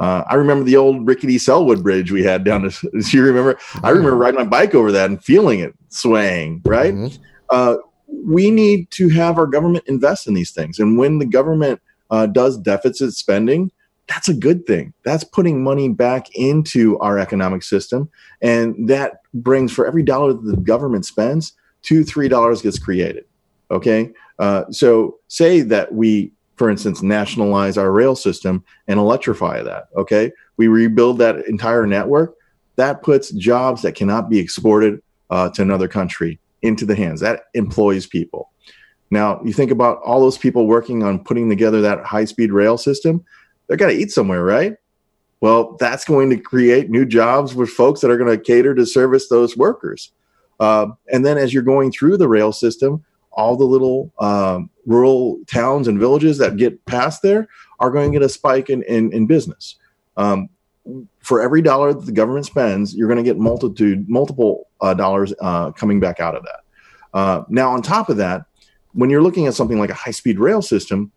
Uh, 0.00 0.24
I 0.28 0.34
remember 0.36 0.64
the 0.64 0.76
old 0.76 1.06
rickety 1.06 1.36
Sellwood 1.36 1.82
Bridge 1.82 2.10
we 2.10 2.24
had 2.24 2.42
down. 2.42 2.62
To, 2.62 2.70
do 2.90 3.16
you 3.16 3.22
remember? 3.22 3.58
I 3.82 3.90
remember 3.90 4.16
riding 4.16 4.40
my 4.40 4.46
bike 4.46 4.74
over 4.74 4.90
that 4.90 5.10
and 5.10 5.22
feeling 5.22 5.60
it 5.60 5.74
swaying. 5.90 6.62
Right. 6.64 6.94
Mm-hmm. 6.94 7.22
Uh, 7.50 7.76
we 8.08 8.50
need 8.50 8.90
to 8.92 9.08
have 9.10 9.38
our 9.38 9.46
government 9.46 9.84
invest 9.86 10.26
in 10.26 10.34
these 10.34 10.50
things, 10.50 10.78
and 10.78 10.98
when 10.98 11.18
the 11.18 11.26
government 11.26 11.80
uh, 12.10 12.26
does 12.26 12.58
deficit 12.58 13.12
spending, 13.12 13.70
that's 14.08 14.28
a 14.28 14.34
good 14.34 14.66
thing. 14.66 14.92
That's 15.04 15.22
putting 15.22 15.62
money 15.62 15.88
back 15.88 16.34
into 16.34 16.98
our 16.98 17.18
economic 17.18 17.62
system, 17.62 18.08
and 18.40 18.88
that 18.88 19.20
brings 19.34 19.70
for 19.70 19.86
every 19.86 20.02
dollar 20.02 20.32
that 20.32 20.42
the 20.42 20.56
government 20.56 21.04
spends, 21.04 21.52
two 21.82 22.04
three 22.04 22.28
dollars 22.28 22.62
gets 22.62 22.78
created. 22.78 23.26
Okay, 23.70 24.10
uh, 24.38 24.64
so 24.70 25.18
say 25.28 25.60
that 25.60 25.94
we 25.94 26.32
for 26.60 26.68
instance, 26.68 27.00
nationalize 27.00 27.78
our 27.78 27.90
rail 27.90 28.14
system 28.14 28.62
and 28.86 29.00
electrify 29.00 29.62
that. 29.62 29.88
Okay. 29.96 30.30
We 30.58 30.68
rebuild 30.68 31.16
that 31.16 31.46
entire 31.46 31.86
network. 31.86 32.36
That 32.76 33.00
puts 33.02 33.30
jobs 33.30 33.80
that 33.80 33.94
cannot 33.94 34.28
be 34.28 34.38
exported 34.38 35.00
uh, 35.30 35.48
to 35.52 35.62
another 35.62 35.88
country 35.88 36.38
into 36.60 36.84
the 36.84 36.94
hands. 36.94 37.20
That 37.20 37.44
employs 37.54 38.06
people. 38.06 38.50
Now, 39.10 39.40
you 39.42 39.54
think 39.54 39.70
about 39.70 40.02
all 40.02 40.20
those 40.20 40.36
people 40.36 40.66
working 40.66 41.02
on 41.02 41.24
putting 41.24 41.48
together 41.48 41.80
that 41.80 42.04
high 42.04 42.26
speed 42.26 42.52
rail 42.52 42.76
system, 42.76 43.24
they're 43.66 43.78
going 43.78 43.96
to 43.96 43.98
eat 43.98 44.10
somewhere, 44.10 44.44
right? 44.44 44.76
Well, 45.40 45.78
that's 45.80 46.04
going 46.04 46.28
to 46.28 46.36
create 46.36 46.90
new 46.90 47.06
jobs 47.06 47.54
with 47.54 47.70
folks 47.70 48.02
that 48.02 48.10
are 48.10 48.18
going 48.18 48.36
to 48.36 48.44
cater 48.44 48.74
to 48.74 48.84
service 48.84 49.30
those 49.30 49.56
workers. 49.56 50.12
Uh, 50.60 50.88
and 51.10 51.24
then 51.24 51.38
as 51.38 51.54
you're 51.54 51.62
going 51.62 51.90
through 51.90 52.18
the 52.18 52.28
rail 52.28 52.52
system, 52.52 53.02
all 53.32 53.56
the 53.56 53.64
little 53.64 54.12
uh, 54.18 54.60
rural 54.86 55.38
towns 55.46 55.88
and 55.88 55.98
villages 55.98 56.38
that 56.38 56.56
get 56.56 56.84
past 56.86 57.22
there 57.22 57.48
are 57.78 57.90
going 57.90 58.10
to 58.10 58.18
get 58.18 58.24
a 58.24 58.28
spike 58.28 58.70
in, 58.70 58.82
in, 58.84 59.12
in 59.12 59.26
business. 59.26 59.76
Um, 60.16 60.48
for 61.20 61.40
every 61.40 61.62
dollar 61.62 61.92
that 61.92 62.06
the 62.06 62.12
government 62.12 62.46
spends, 62.46 62.94
you're 62.94 63.08
going 63.08 63.18
to 63.18 63.22
get 63.22 63.38
multitude, 63.38 64.08
multiple 64.08 64.68
uh, 64.80 64.94
dollars 64.94 65.32
uh, 65.40 65.70
coming 65.72 66.00
back 66.00 66.20
out 66.20 66.34
of 66.34 66.42
that. 66.42 66.60
Uh, 67.12 67.42
now, 67.48 67.70
on 67.70 67.82
top 67.82 68.08
of 68.08 68.16
that, 68.16 68.44
when 68.92 69.10
you're 69.10 69.22
looking 69.22 69.46
at 69.46 69.54
something 69.54 69.78
like 69.78 69.90
a 69.90 69.94
high 69.94 70.10
speed 70.10 70.38
rail 70.38 70.62
system, 70.62 71.12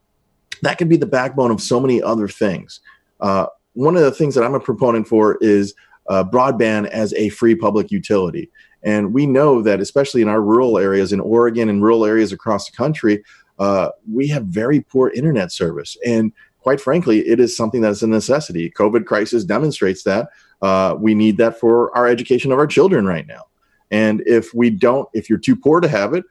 that 0.62 0.78
could 0.78 0.89
be 0.89 0.97
the 0.97 1.06
backbone 1.06 1.52
of 1.52 1.62
so 1.62 1.80
many 1.80 2.02
other 2.02 2.28
things. 2.28 2.82
Uh, 3.19 3.47
one 3.73 3.95
of 3.95 4.04
the 4.04 4.12
things 4.12 4.36
that 4.36 4.43
I'm 4.43 4.54
a 4.54 4.60
proponent 4.60 5.08
for 5.08 5.38
is 5.41 5.73
uh, 6.10 6.23
broadband 6.23 6.88
as 6.89 7.13
a 7.13 7.30
free 7.30 7.56
public 7.56 7.91
utility. 7.91 8.52
And 8.84 9.13
we 9.13 9.26
know 9.26 9.62
that, 9.62 9.80
especially 9.80 10.22
in 10.22 10.28
our 10.28 10.41
rural 10.41 10.78
areas 10.78 11.13
in 11.13 11.19
Oregon 11.19 11.69
and 11.69 11.82
rural 11.82 12.06
areas 12.06 12.32
across 12.32 12.69
the 12.69 12.76
country, 12.76 13.24
uh, 13.60 13.89
we 14.12 14.28
have 14.28 14.46
very 14.46 14.82
poor 14.82 15.10
internet 15.10 15.52
service. 15.52 15.98
And 16.06 16.34
quite 16.60 16.82
frankly, 16.82 17.19
it 17.28 17.39
is 17.39 17.56
something 17.56 17.82
that's 17.82 18.02
a 18.02 18.08
necessity. 18.08 18.69
COVID 18.72 19.06
crisis 19.06 19.43
demonstrates 19.43 20.04
that. 20.04 20.30
Uh, 20.62 20.96
we 20.98 21.13
need 21.13 21.38
that 21.38 21.60
for 21.60 21.96
our 21.96 22.08
education 22.08 22.52
of 22.52 22.60
our 22.60 22.67
children 22.67 23.06
right 23.06 23.28
now. 23.28 23.43
And 23.91 24.24
if 24.26 24.54
we 24.54 24.69
don't, 24.69 25.08
if 25.13 25.30
you're 25.30 25.39
too 25.39 25.56
poor 25.56 25.80
to 25.82 25.88
have 25.88 26.13
it, 26.13 26.24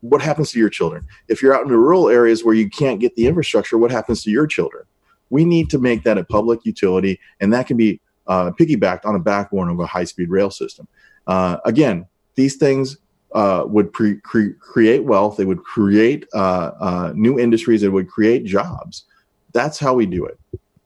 what 0.00 0.22
happens 0.22 0.52
to 0.52 0.58
your 0.58 0.68
children? 0.68 1.06
If 1.26 1.42
you're 1.42 1.54
out 1.54 1.62
in 1.62 1.68
the 1.68 1.76
rural 1.76 2.08
areas 2.08 2.44
where 2.44 2.54
you 2.54 2.70
can't 2.70 3.00
get 3.00 3.16
the 3.16 3.26
infrastructure, 3.26 3.76
what 3.76 3.90
happens 3.90 4.22
to 4.22 4.30
your 4.30 4.46
children? 4.46 4.84
We 5.30 5.44
need 5.44 5.70
to 5.70 5.78
make 5.78 6.04
that 6.04 6.18
a 6.18 6.24
public 6.24 6.64
utility, 6.64 7.18
and 7.40 7.52
that 7.52 7.66
can 7.66 7.76
be 7.76 8.00
uh, 8.28 8.52
piggybacked 8.52 9.04
on 9.04 9.14
a 9.14 9.18
backbone 9.18 9.68
of 9.68 9.80
a 9.80 9.86
high 9.86 10.04
speed 10.04 10.30
rail 10.30 10.50
system. 10.50 10.86
Uh, 11.28 11.58
again, 11.64 12.06
these 12.34 12.56
things 12.56 12.96
uh, 13.32 13.64
would 13.66 13.92
pre- 13.92 14.20
cre- 14.20 14.56
create 14.58 15.04
wealth, 15.04 15.36
they 15.36 15.44
would 15.44 15.62
create 15.62 16.26
uh, 16.34 16.70
uh, 16.80 17.12
new 17.14 17.38
industries, 17.38 17.82
it 17.82 17.92
would 17.92 18.08
create 18.08 18.44
jobs. 18.44 19.04
That's 19.52 19.78
how 19.78 19.94
we 19.94 20.06
do 20.06 20.24
it. 20.24 20.38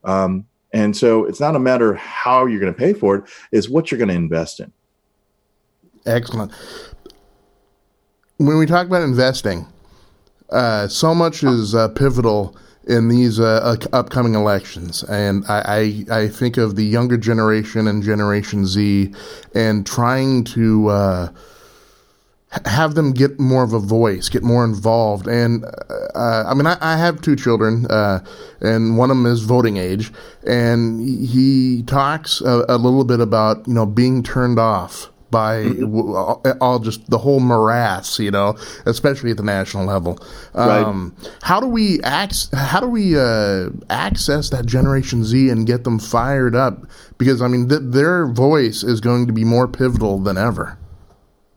Um, 0.04 0.46
and 0.72 0.96
so 0.96 1.24
it's 1.24 1.38
not 1.38 1.54
a 1.54 1.60
matter 1.60 1.94
how 1.94 2.46
you're 2.46 2.60
going 2.60 2.72
to 2.72 2.78
pay 2.78 2.92
for 2.92 3.16
it, 3.16 3.24
it's 3.52 3.68
what 3.68 3.90
you're 3.90 3.98
going 3.98 4.08
to 4.08 4.14
invest 4.14 4.58
in. 4.58 4.72
Excellent. 6.04 6.52
When 8.38 8.58
we 8.58 8.66
talk 8.66 8.88
about 8.88 9.02
investing, 9.02 9.66
uh, 10.50 10.88
so 10.88 11.14
much 11.14 11.44
is 11.44 11.76
pivotal 11.94 12.56
in 12.86 13.08
these 13.08 13.38
uh, 13.38 13.76
upcoming 13.92 14.34
elections. 14.34 15.02
And 15.04 15.44
I, 15.46 16.04
I, 16.10 16.20
I, 16.22 16.28
think 16.28 16.56
of 16.56 16.76
the 16.76 16.84
younger 16.84 17.16
generation 17.16 17.86
and 17.86 18.02
Generation 18.02 18.66
Z 18.66 19.14
and 19.54 19.86
trying 19.86 20.44
to 20.44 20.88
uh, 20.88 21.28
have 22.64 22.94
them 22.94 23.12
get 23.12 23.38
more 23.38 23.62
of 23.62 23.72
a 23.72 23.78
voice, 23.78 24.28
get 24.28 24.42
more 24.42 24.64
involved. 24.64 25.26
And 25.26 25.64
uh, 25.64 26.44
I 26.46 26.54
mean, 26.54 26.66
I, 26.66 26.76
I, 26.80 26.96
have 26.96 27.22
two 27.22 27.36
children, 27.36 27.86
uh, 27.86 28.24
and 28.60 28.98
one 28.98 29.10
of 29.10 29.16
them 29.16 29.26
is 29.26 29.42
voting 29.42 29.76
age. 29.76 30.12
And 30.46 31.00
he 31.00 31.82
talks 31.86 32.40
a, 32.40 32.64
a 32.68 32.76
little 32.76 33.04
bit 33.04 33.20
about, 33.20 33.66
you 33.68 33.74
know, 33.74 33.86
being 33.86 34.22
turned 34.22 34.58
off 34.58 35.11
by 35.32 35.64
mm-hmm. 35.64 36.62
all 36.62 36.78
just 36.78 37.10
the 37.10 37.18
whole 37.18 37.40
morass, 37.40 38.20
you 38.20 38.30
know, 38.30 38.56
especially 38.86 39.32
at 39.32 39.38
the 39.38 39.42
national 39.42 39.86
level. 39.86 40.18
Um, 40.54 41.16
right. 41.18 41.32
How 41.42 41.58
do 41.58 41.66
we 41.66 41.98
ac- 42.04 42.54
How 42.54 42.78
do 42.78 42.86
we 42.86 43.18
uh, 43.18 43.70
access 43.90 44.50
that 44.50 44.66
Generation 44.66 45.24
Z 45.24 45.48
and 45.48 45.66
get 45.66 45.82
them 45.82 45.98
fired 45.98 46.54
up? 46.54 46.86
Because 47.18 47.42
I 47.42 47.48
mean, 47.48 47.68
th- 47.68 47.80
their 47.82 48.28
voice 48.28 48.84
is 48.84 49.00
going 49.00 49.26
to 49.26 49.32
be 49.32 49.42
more 49.42 49.66
pivotal 49.66 50.20
than 50.20 50.38
ever. 50.38 50.78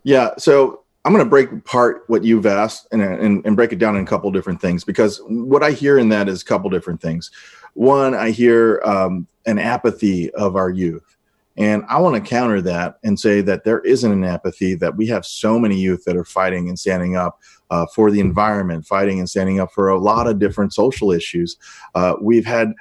Yeah. 0.04 0.32
So 0.38 0.82
I'm 1.04 1.12
going 1.12 1.24
to 1.24 1.30
break 1.30 1.52
apart 1.52 2.04
what 2.08 2.24
you've 2.24 2.46
asked 2.46 2.88
and, 2.92 3.02
and, 3.02 3.46
and 3.46 3.56
break 3.56 3.72
it 3.74 3.80
down 3.80 3.96
in 3.96 4.04
a 4.04 4.08
couple 4.08 4.32
different 4.32 4.62
things 4.62 4.84
because 4.84 5.22
what 5.28 5.62
I 5.62 5.72
hear 5.72 6.00
in 6.00 6.10
that 6.10 6.28
is 6.28 6.42
a 6.42 6.46
couple 6.46 6.70
different 6.70 7.02
things. 7.02 7.30
One, 7.74 8.16
I 8.16 8.32
hear 8.32 8.82
um, 8.86 9.28
an 9.46 9.60
apathy 9.60 10.32
of 10.32 10.56
our 10.56 10.70
youth 10.70 11.15
and 11.58 11.84
I 11.88 12.00
want 12.00 12.16
to 12.16 12.30
counter 12.30 12.62
that 12.62 12.98
and 13.04 13.20
say 13.20 13.42
that 13.42 13.64
there 13.64 13.80
isn't 13.82 14.12
an 14.12 14.26
apathy, 14.26 14.76
that 14.76 14.98
we 14.98 15.08
have 15.08 15.26
so 15.26 15.58
many 15.58 15.78
youth 15.78 16.04
that 16.06 16.18
are 16.18 16.26
fighting 16.26 16.68
and 16.68 16.78
standing 16.78 17.16
up 17.16 17.40
uh, 17.70 17.86
for 17.96 18.12
the 18.12 18.20
environment, 18.20 18.86
fighting 18.86 19.20
and 19.20 19.30
standing 19.30 19.60
up 19.60 19.72
for 19.72 19.90
a 19.90 19.98
lot 19.98 20.28
of 20.28 20.40
different 20.40 20.74
social 20.74 21.12
issues. 21.12 21.58
Uh, 21.96 22.16
we've 22.22 22.46
had 22.46 22.74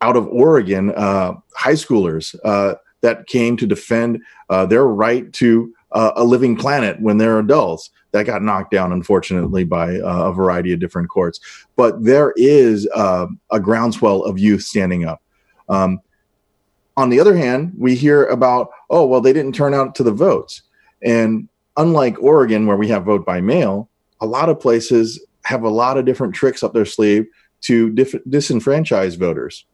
out 0.00 0.16
of 0.16 0.26
Oregon 0.28 0.92
uh, 0.92 1.34
high 1.54 1.74
schoolers 1.74 2.34
uh, 2.44 2.74
that 3.02 3.26
came 3.26 3.56
to 3.56 3.66
defend 3.66 4.20
uh, 4.48 4.64
their 4.64 4.86
right 4.86 5.32
to 5.34 5.72
uh, 5.92 6.12
a 6.16 6.24
living 6.24 6.56
planet 6.56 7.00
when 7.00 7.18
they're 7.18 7.38
adults. 7.38 7.90
That 8.12 8.26
got 8.26 8.42
knocked 8.42 8.70
down, 8.70 8.92
unfortunately, 8.92 9.64
by 9.64 9.98
a 10.04 10.32
variety 10.32 10.74
of 10.74 10.80
different 10.80 11.08
courts. 11.08 11.40
But 11.76 12.04
there 12.04 12.34
is 12.36 12.86
a 12.94 13.58
groundswell 13.58 14.22
of 14.24 14.38
youth 14.38 14.62
standing 14.62 15.06
up. 15.06 15.22
Um, 15.70 15.98
on 16.96 17.10
the 17.10 17.20
other 17.20 17.36
hand, 17.36 17.72
we 17.76 17.94
hear 17.94 18.24
about, 18.26 18.70
oh, 18.90 19.06
well, 19.06 19.20
they 19.20 19.32
didn't 19.32 19.54
turn 19.54 19.74
out 19.74 19.94
to 19.96 20.02
the 20.02 20.12
votes. 20.12 20.62
And 21.02 21.48
unlike 21.76 22.22
Oregon, 22.22 22.66
where 22.66 22.76
we 22.76 22.88
have 22.88 23.04
vote 23.04 23.24
by 23.24 23.40
mail, 23.40 23.88
a 24.20 24.26
lot 24.26 24.48
of 24.48 24.60
places 24.60 25.24
have 25.44 25.62
a 25.62 25.68
lot 25.68 25.96
of 25.96 26.04
different 26.04 26.34
tricks 26.34 26.62
up 26.62 26.72
their 26.72 26.84
sleeve 26.84 27.26
to 27.62 27.90
dif- 27.90 28.24
disenfranchise 28.28 29.18
voters. 29.18 29.64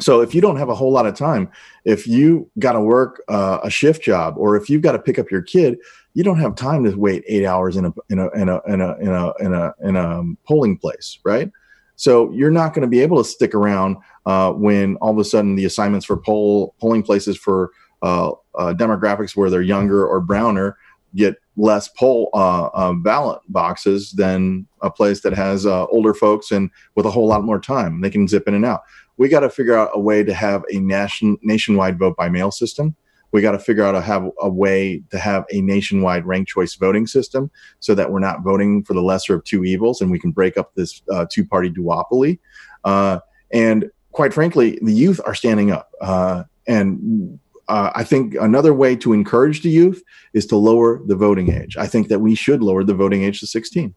So 0.00 0.20
if 0.20 0.34
you 0.34 0.40
don't 0.40 0.56
have 0.56 0.68
a 0.68 0.74
whole 0.74 0.92
lot 0.92 1.06
of 1.06 1.16
time, 1.16 1.50
if 1.84 2.06
you 2.06 2.48
got 2.58 2.72
to 2.72 2.80
work 2.80 3.22
uh, 3.28 3.58
a 3.62 3.70
shift 3.70 4.02
job, 4.02 4.34
or 4.38 4.56
if 4.56 4.70
you've 4.70 4.82
got 4.82 4.92
to 4.92 4.98
pick 4.98 5.18
up 5.18 5.30
your 5.30 5.42
kid, 5.42 5.78
you 6.14 6.22
don't 6.22 6.38
have 6.38 6.54
time 6.54 6.84
to 6.84 6.96
wait 6.96 7.24
eight 7.26 7.44
hours 7.44 7.76
in 7.76 7.84
a 7.84 7.92
in 8.08 8.18
a 8.18 8.30
in 8.30 8.48
a 8.48 8.60
in 8.66 8.80
a 8.80 8.96
in 8.98 9.08
a 9.08 9.32
in 9.40 9.54
a, 9.54 9.74
in 9.82 9.96
a 9.96 10.22
polling 10.46 10.78
place, 10.78 11.18
right? 11.24 11.50
So 11.98 12.30
you're 12.30 12.52
not 12.52 12.74
going 12.74 12.82
to 12.82 12.88
be 12.88 13.00
able 13.00 13.18
to 13.18 13.28
stick 13.28 13.54
around 13.54 13.96
uh, 14.24 14.52
when 14.52 14.96
all 14.96 15.10
of 15.10 15.18
a 15.18 15.24
sudden 15.24 15.56
the 15.56 15.64
assignments 15.64 16.06
for 16.06 16.16
poll 16.16 16.74
polling 16.80 17.02
places 17.02 17.36
for 17.36 17.72
uh, 18.02 18.30
uh, 18.54 18.72
demographics 18.72 19.36
where 19.36 19.50
they're 19.50 19.60
younger 19.60 20.06
or 20.06 20.20
browner 20.20 20.78
get 21.16 21.36
less 21.56 21.88
poll 21.88 22.30
uh, 22.34 22.66
uh, 22.66 22.92
ballot 22.92 23.40
boxes 23.48 24.12
than 24.12 24.66
a 24.80 24.90
place 24.90 25.22
that 25.22 25.32
has 25.32 25.66
uh, 25.66 25.86
older 25.86 26.14
folks 26.14 26.52
and 26.52 26.70
with 26.94 27.04
a 27.04 27.10
whole 27.10 27.26
lot 27.26 27.42
more 27.42 27.58
time. 27.58 28.00
They 28.00 28.10
can 28.10 28.28
zip 28.28 28.46
in 28.46 28.54
and 28.54 28.64
out. 28.64 28.82
We 29.16 29.28
got 29.28 29.40
to 29.40 29.50
figure 29.50 29.76
out 29.76 29.90
a 29.92 29.98
way 29.98 30.22
to 30.22 30.32
have 30.32 30.62
a 30.72 30.78
nation 30.78 31.36
nationwide 31.42 31.98
vote 31.98 32.16
by 32.16 32.28
mail 32.28 32.52
system 32.52 32.94
we 33.32 33.42
got 33.42 33.52
to 33.52 33.58
figure 33.58 33.84
out 33.84 33.92
to 33.92 34.00
have 34.00 34.28
a 34.40 34.48
way 34.48 35.02
to 35.10 35.18
have 35.18 35.44
a 35.52 35.60
nationwide 35.60 36.24
ranked 36.24 36.50
choice 36.50 36.74
voting 36.74 37.06
system 37.06 37.50
so 37.80 37.94
that 37.94 38.10
we're 38.10 38.18
not 38.18 38.42
voting 38.42 38.82
for 38.84 38.94
the 38.94 39.02
lesser 39.02 39.34
of 39.34 39.44
two 39.44 39.64
evils 39.64 40.00
and 40.00 40.10
we 40.10 40.18
can 40.18 40.30
break 40.30 40.56
up 40.56 40.74
this 40.74 41.02
uh, 41.12 41.26
two 41.30 41.44
party 41.44 41.70
duopoly. 41.70 42.38
Uh, 42.84 43.18
and 43.52 43.90
quite 44.12 44.32
frankly, 44.32 44.78
the 44.82 44.92
youth 44.92 45.20
are 45.24 45.34
standing 45.34 45.70
up. 45.70 45.90
Uh, 46.00 46.44
and 46.66 47.38
uh, 47.68 47.90
I 47.94 48.04
think 48.04 48.34
another 48.34 48.72
way 48.72 48.96
to 48.96 49.12
encourage 49.12 49.62
the 49.62 49.70
youth 49.70 50.02
is 50.32 50.46
to 50.46 50.56
lower 50.56 51.02
the 51.06 51.16
voting 51.16 51.52
age. 51.52 51.76
I 51.76 51.86
think 51.86 52.08
that 52.08 52.20
we 52.20 52.34
should 52.34 52.62
lower 52.62 52.82
the 52.82 52.94
voting 52.94 53.24
age 53.24 53.40
to 53.40 53.46
16. 53.46 53.94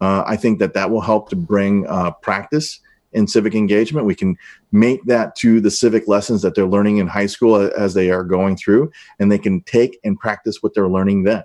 Uh, 0.00 0.22
I 0.26 0.36
think 0.36 0.58
that 0.58 0.74
that 0.74 0.90
will 0.90 1.00
help 1.00 1.30
to 1.30 1.36
bring 1.36 1.86
uh, 1.86 2.10
practice 2.10 2.80
in 3.16 3.26
civic 3.26 3.54
engagement. 3.54 4.06
We 4.06 4.14
can 4.14 4.36
make 4.70 5.02
that 5.06 5.34
to 5.36 5.60
the 5.60 5.70
civic 5.70 6.06
lessons 6.06 6.42
that 6.42 6.54
they're 6.54 6.66
learning 6.66 6.98
in 6.98 7.06
high 7.06 7.26
school 7.26 7.56
as 7.56 7.94
they 7.94 8.10
are 8.10 8.22
going 8.22 8.56
through, 8.56 8.92
and 9.18 9.32
they 9.32 9.38
can 9.38 9.62
take 9.62 9.98
and 10.04 10.18
practice 10.18 10.62
what 10.62 10.74
they're 10.74 10.88
learning 10.88 11.24
then. 11.24 11.42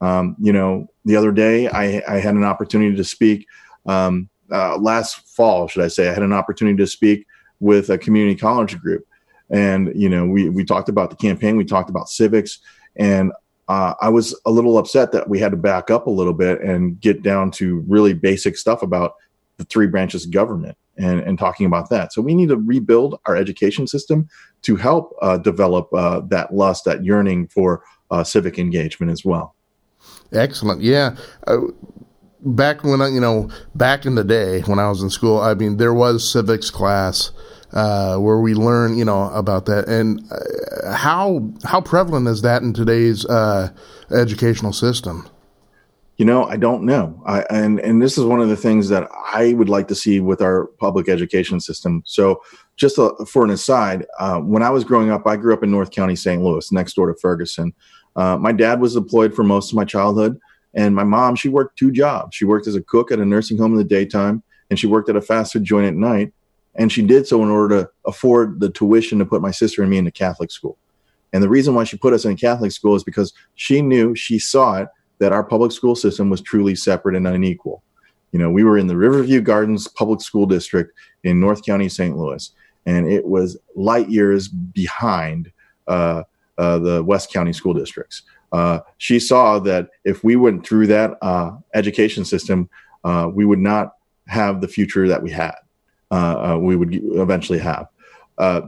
Um, 0.00 0.34
you 0.40 0.52
know, 0.52 0.88
the 1.04 1.16
other 1.16 1.30
day 1.30 1.68
I, 1.68 2.02
I 2.08 2.18
had 2.18 2.34
an 2.34 2.44
opportunity 2.44 2.96
to 2.96 3.04
speak 3.04 3.46
um, 3.86 4.30
uh, 4.50 4.78
last 4.78 5.28
fall, 5.36 5.68
should 5.68 5.84
I 5.84 5.88
say? 5.88 6.08
I 6.08 6.14
had 6.14 6.22
an 6.22 6.32
opportunity 6.32 6.78
to 6.78 6.86
speak 6.86 7.26
with 7.60 7.90
a 7.90 7.98
community 7.98 8.34
college 8.34 8.80
group, 8.80 9.06
and 9.50 9.92
you 9.94 10.08
know, 10.08 10.24
we 10.26 10.48
we 10.48 10.64
talked 10.64 10.88
about 10.88 11.10
the 11.10 11.16
campaign, 11.16 11.56
we 11.56 11.64
talked 11.66 11.90
about 11.90 12.08
civics, 12.08 12.60
and 12.96 13.30
uh, 13.68 13.94
I 14.00 14.08
was 14.08 14.34
a 14.46 14.50
little 14.50 14.78
upset 14.78 15.12
that 15.12 15.28
we 15.28 15.38
had 15.38 15.52
to 15.52 15.56
back 15.56 15.90
up 15.90 16.06
a 16.06 16.10
little 16.10 16.32
bit 16.32 16.60
and 16.62 16.98
get 17.00 17.22
down 17.22 17.50
to 17.52 17.84
really 17.86 18.14
basic 18.14 18.56
stuff 18.56 18.82
about 18.82 19.14
the 19.60 19.66
three 19.66 19.86
branches 19.86 20.24
of 20.24 20.32
government 20.32 20.76
and, 20.96 21.20
and 21.20 21.38
talking 21.38 21.66
about 21.66 21.90
that. 21.90 22.12
So 22.12 22.22
we 22.22 22.34
need 22.34 22.48
to 22.48 22.56
rebuild 22.56 23.20
our 23.26 23.36
education 23.36 23.86
system 23.86 24.26
to 24.62 24.76
help 24.76 25.14
uh, 25.20 25.36
develop 25.36 25.92
uh, 25.92 26.20
that 26.30 26.54
lust, 26.54 26.86
that 26.86 27.04
yearning 27.04 27.46
for 27.48 27.84
uh, 28.10 28.24
civic 28.24 28.58
engagement 28.58 29.12
as 29.12 29.22
well. 29.22 29.54
Excellent. 30.32 30.80
Yeah. 30.80 31.16
Uh, 31.46 31.58
back 32.40 32.82
when 32.82 33.02
I, 33.02 33.08
you 33.08 33.20
know, 33.20 33.50
back 33.74 34.06
in 34.06 34.14
the 34.14 34.24
day 34.24 34.62
when 34.62 34.78
I 34.78 34.88
was 34.88 35.02
in 35.02 35.10
school, 35.10 35.38
I 35.40 35.54
mean, 35.54 35.76
there 35.76 35.94
was 35.94 36.30
civics 36.30 36.70
class. 36.70 37.30
Uh, 37.72 38.16
where 38.16 38.40
we 38.40 38.52
learn, 38.52 38.98
you 38.98 39.04
know, 39.04 39.30
about 39.30 39.66
that, 39.66 39.86
and 39.86 40.20
uh, 40.32 40.92
how 40.92 41.48
how 41.62 41.80
prevalent 41.80 42.26
is 42.26 42.42
that 42.42 42.62
in 42.62 42.72
today's 42.72 43.24
educational 44.10 44.72
system? 44.72 45.28
You 46.20 46.26
know, 46.26 46.44
I 46.44 46.58
don't 46.58 46.82
know. 46.82 47.22
I, 47.24 47.46
and 47.48 47.80
and 47.80 48.02
this 48.02 48.18
is 48.18 48.26
one 48.26 48.42
of 48.42 48.50
the 48.50 48.56
things 48.56 48.90
that 48.90 49.08
I 49.32 49.54
would 49.54 49.70
like 49.70 49.88
to 49.88 49.94
see 49.94 50.20
with 50.20 50.42
our 50.42 50.66
public 50.78 51.08
education 51.08 51.60
system. 51.60 52.02
So, 52.04 52.42
just 52.76 52.98
a, 52.98 53.14
for 53.24 53.42
an 53.42 53.48
aside, 53.48 54.04
uh, 54.18 54.38
when 54.38 54.62
I 54.62 54.68
was 54.68 54.84
growing 54.84 55.10
up, 55.10 55.26
I 55.26 55.36
grew 55.36 55.54
up 55.54 55.62
in 55.62 55.70
North 55.70 55.90
County, 55.90 56.14
St. 56.14 56.42
Louis, 56.42 56.70
next 56.72 56.92
door 56.92 57.10
to 57.10 57.18
Ferguson. 57.18 57.72
Uh, 58.16 58.36
my 58.36 58.52
dad 58.52 58.82
was 58.82 58.92
deployed 58.92 59.34
for 59.34 59.44
most 59.44 59.72
of 59.72 59.76
my 59.76 59.86
childhood, 59.86 60.38
And 60.74 60.94
my 60.94 61.04
mom, 61.04 61.36
she 61.36 61.48
worked 61.48 61.78
two 61.78 61.90
jobs. 61.90 62.36
She 62.36 62.44
worked 62.44 62.66
as 62.66 62.76
a 62.76 62.82
cook 62.82 63.10
at 63.10 63.18
a 63.18 63.24
nursing 63.24 63.56
home 63.56 63.72
in 63.72 63.78
the 63.78 63.84
daytime, 63.84 64.42
and 64.68 64.78
she 64.78 64.86
worked 64.86 65.08
at 65.08 65.16
a 65.16 65.22
fast 65.22 65.54
food 65.54 65.64
joint 65.64 65.86
at 65.86 65.94
night. 65.94 66.34
And 66.74 66.92
she 66.92 67.00
did 67.00 67.26
so 67.26 67.42
in 67.42 67.48
order 67.48 67.80
to 67.80 67.90
afford 68.04 68.60
the 68.60 68.68
tuition 68.68 69.20
to 69.20 69.24
put 69.24 69.40
my 69.40 69.52
sister 69.52 69.80
and 69.80 69.90
me 69.90 69.96
into 69.96 70.10
Catholic 70.10 70.50
school. 70.50 70.76
And 71.32 71.42
the 71.42 71.48
reason 71.48 71.74
why 71.74 71.84
she 71.84 71.96
put 71.96 72.12
us 72.12 72.26
in 72.26 72.36
Catholic 72.36 72.72
school 72.72 72.94
is 72.94 73.04
because 73.04 73.32
she 73.54 73.80
knew, 73.80 74.14
she 74.14 74.38
saw 74.38 74.82
it, 74.82 74.88
that 75.20 75.32
our 75.32 75.44
public 75.44 75.70
school 75.70 75.94
system 75.94 76.28
was 76.28 76.40
truly 76.40 76.74
separate 76.74 77.14
and 77.14 77.28
unequal. 77.28 77.82
You 78.32 78.38
know, 78.38 78.50
we 78.50 78.64
were 78.64 78.78
in 78.78 78.86
the 78.86 78.96
Riverview 78.96 79.40
Gardens 79.40 79.86
Public 79.86 80.20
School 80.20 80.46
District 80.46 80.92
in 81.24 81.38
North 81.38 81.64
County, 81.64 81.88
St. 81.88 82.16
Louis, 82.16 82.50
and 82.86 83.06
it 83.06 83.24
was 83.24 83.58
light 83.74 84.08
years 84.08 84.48
behind 84.48 85.52
uh, 85.86 86.22
uh, 86.58 86.78
the 86.78 87.02
West 87.02 87.32
County 87.32 87.52
school 87.52 87.74
districts. 87.74 88.22
Uh, 88.52 88.80
she 88.98 89.20
saw 89.20 89.58
that 89.60 89.88
if 90.04 90.24
we 90.24 90.36
went 90.36 90.66
through 90.66 90.86
that 90.86 91.16
uh, 91.22 91.52
education 91.74 92.24
system, 92.24 92.68
uh, 93.04 93.30
we 93.32 93.44
would 93.44 93.58
not 93.58 93.94
have 94.26 94.60
the 94.60 94.68
future 94.68 95.08
that 95.08 95.22
we 95.22 95.30
had. 95.30 95.54
Uh, 96.10 96.58
we 96.60 96.74
would 96.74 96.92
eventually 96.92 97.58
have. 97.58 97.86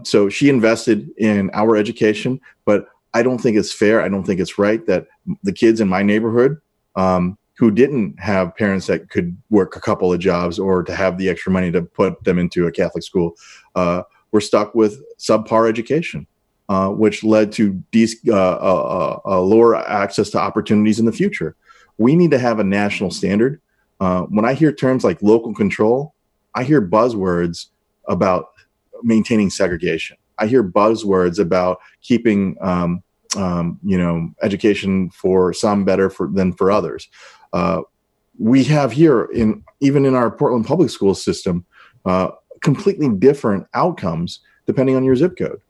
so 0.05 0.29
she 0.29 0.49
invested 0.49 1.11
in 1.19 1.51
our 1.55 1.77
education, 1.77 2.41
but 2.65 2.87
I 3.15 3.23
don't 3.23 3.39
think 3.39 3.57
it's 3.57 3.73
fair. 3.73 4.01
I 4.01 4.09
don't 4.09 4.25
think 4.25 4.41
it's 4.41 4.59
right 4.59 4.85
that 4.87 5.07
the 5.43 5.53
kids 5.53 5.81
in 5.81 5.89
my 5.89 6.03
neighborhood 6.03 6.59
um, 6.97 7.39
who 7.59 7.71
didn't 7.71 8.19
have 8.19 8.57
parents 8.57 8.87
that 8.87 9.11
could 9.11 9.37
work 9.51 9.77
a 9.77 9.81
couple 9.81 10.13
of 10.13 10.19
jobs 10.19 10.59
or 10.59 10.83
to 10.83 10.95
have 10.95 11.19
the 11.19 11.29
extra 11.29 11.53
money 11.53 11.71
to 11.71 11.83
put 11.83 12.23
them 12.25 12.39
into 12.39 12.67
a 12.67 12.73
Catholic 12.73 13.05
school 13.05 13.35
uh, 13.75 14.03
were 14.33 14.41
stuck 14.41 14.75
with 14.75 15.03
subpar 15.19 15.69
education, 15.69 16.27
uh, 16.69 16.89
which 16.89 17.23
led 17.23 17.53
to 17.53 17.83
de- 17.91 18.17
uh, 18.29 18.35
uh, 18.35 19.21
uh, 19.27 19.41
lower 19.41 19.77
access 19.77 20.31
to 20.31 20.39
opportunities 20.39 20.99
in 20.99 21.07
the 21.07 21.13
future. 21.13 21.55
We 21.99 22.17
need 22.17 22.31
to 22.31 22.39
have 22.39 22.59
a 22.59 22.65
national 22.65 23.11
standard. 23.11 23.61
Uh, 24.01 24.23
when 24.23 24.45
I 24.45 24.55
hear 24.55 24.73
terms 24.73 25.05
like 25.05 25.23
local 25.23 25.55
control, 25.55 26.15
I 26.55 26.65
hear 26.65 26.81
buzzwords 26.81 27.67
about 28.09 28.47
maintaining 29.03 29.51
segregation. 29.51 30.17
I 30.39 30.47
hear 30.47 30.65
buzzwords 30.65 31.39
about 31.39 31.79
keeping 32.03 32.57
um, 32.61 33.03
um, 33.37 33.79
you 33.85 33.99
know 33.99 34.31
education 34.43 35.11
for 35.11 35.53
some 35.53 35.85
better 35.85 36.11
for, 36.11 36.29
than 36.29 36.53
for 36.53 36.71
others. 36.71 37.09
Uh, 37.53 37.83
we 38.39 38.65
have 38.65 38.93
here 38.93 39.25
in 39.25 39.63
even 39.81 40.05
in 40.05 40.15
our 40.15 40.31
Portland 40.31 40.67
public 40.67 40.91
school 40.91 41.15
system 41.15 41.65
uh, 42.05 42.31
completely 42.61 43.09
different 43.09 43.67
outcomes 43.75 44.41
depending 44.67 44.97
on 44.97 45.05
your 45.05 45.17
zip 45.17 45.37
code. 45.37 45.61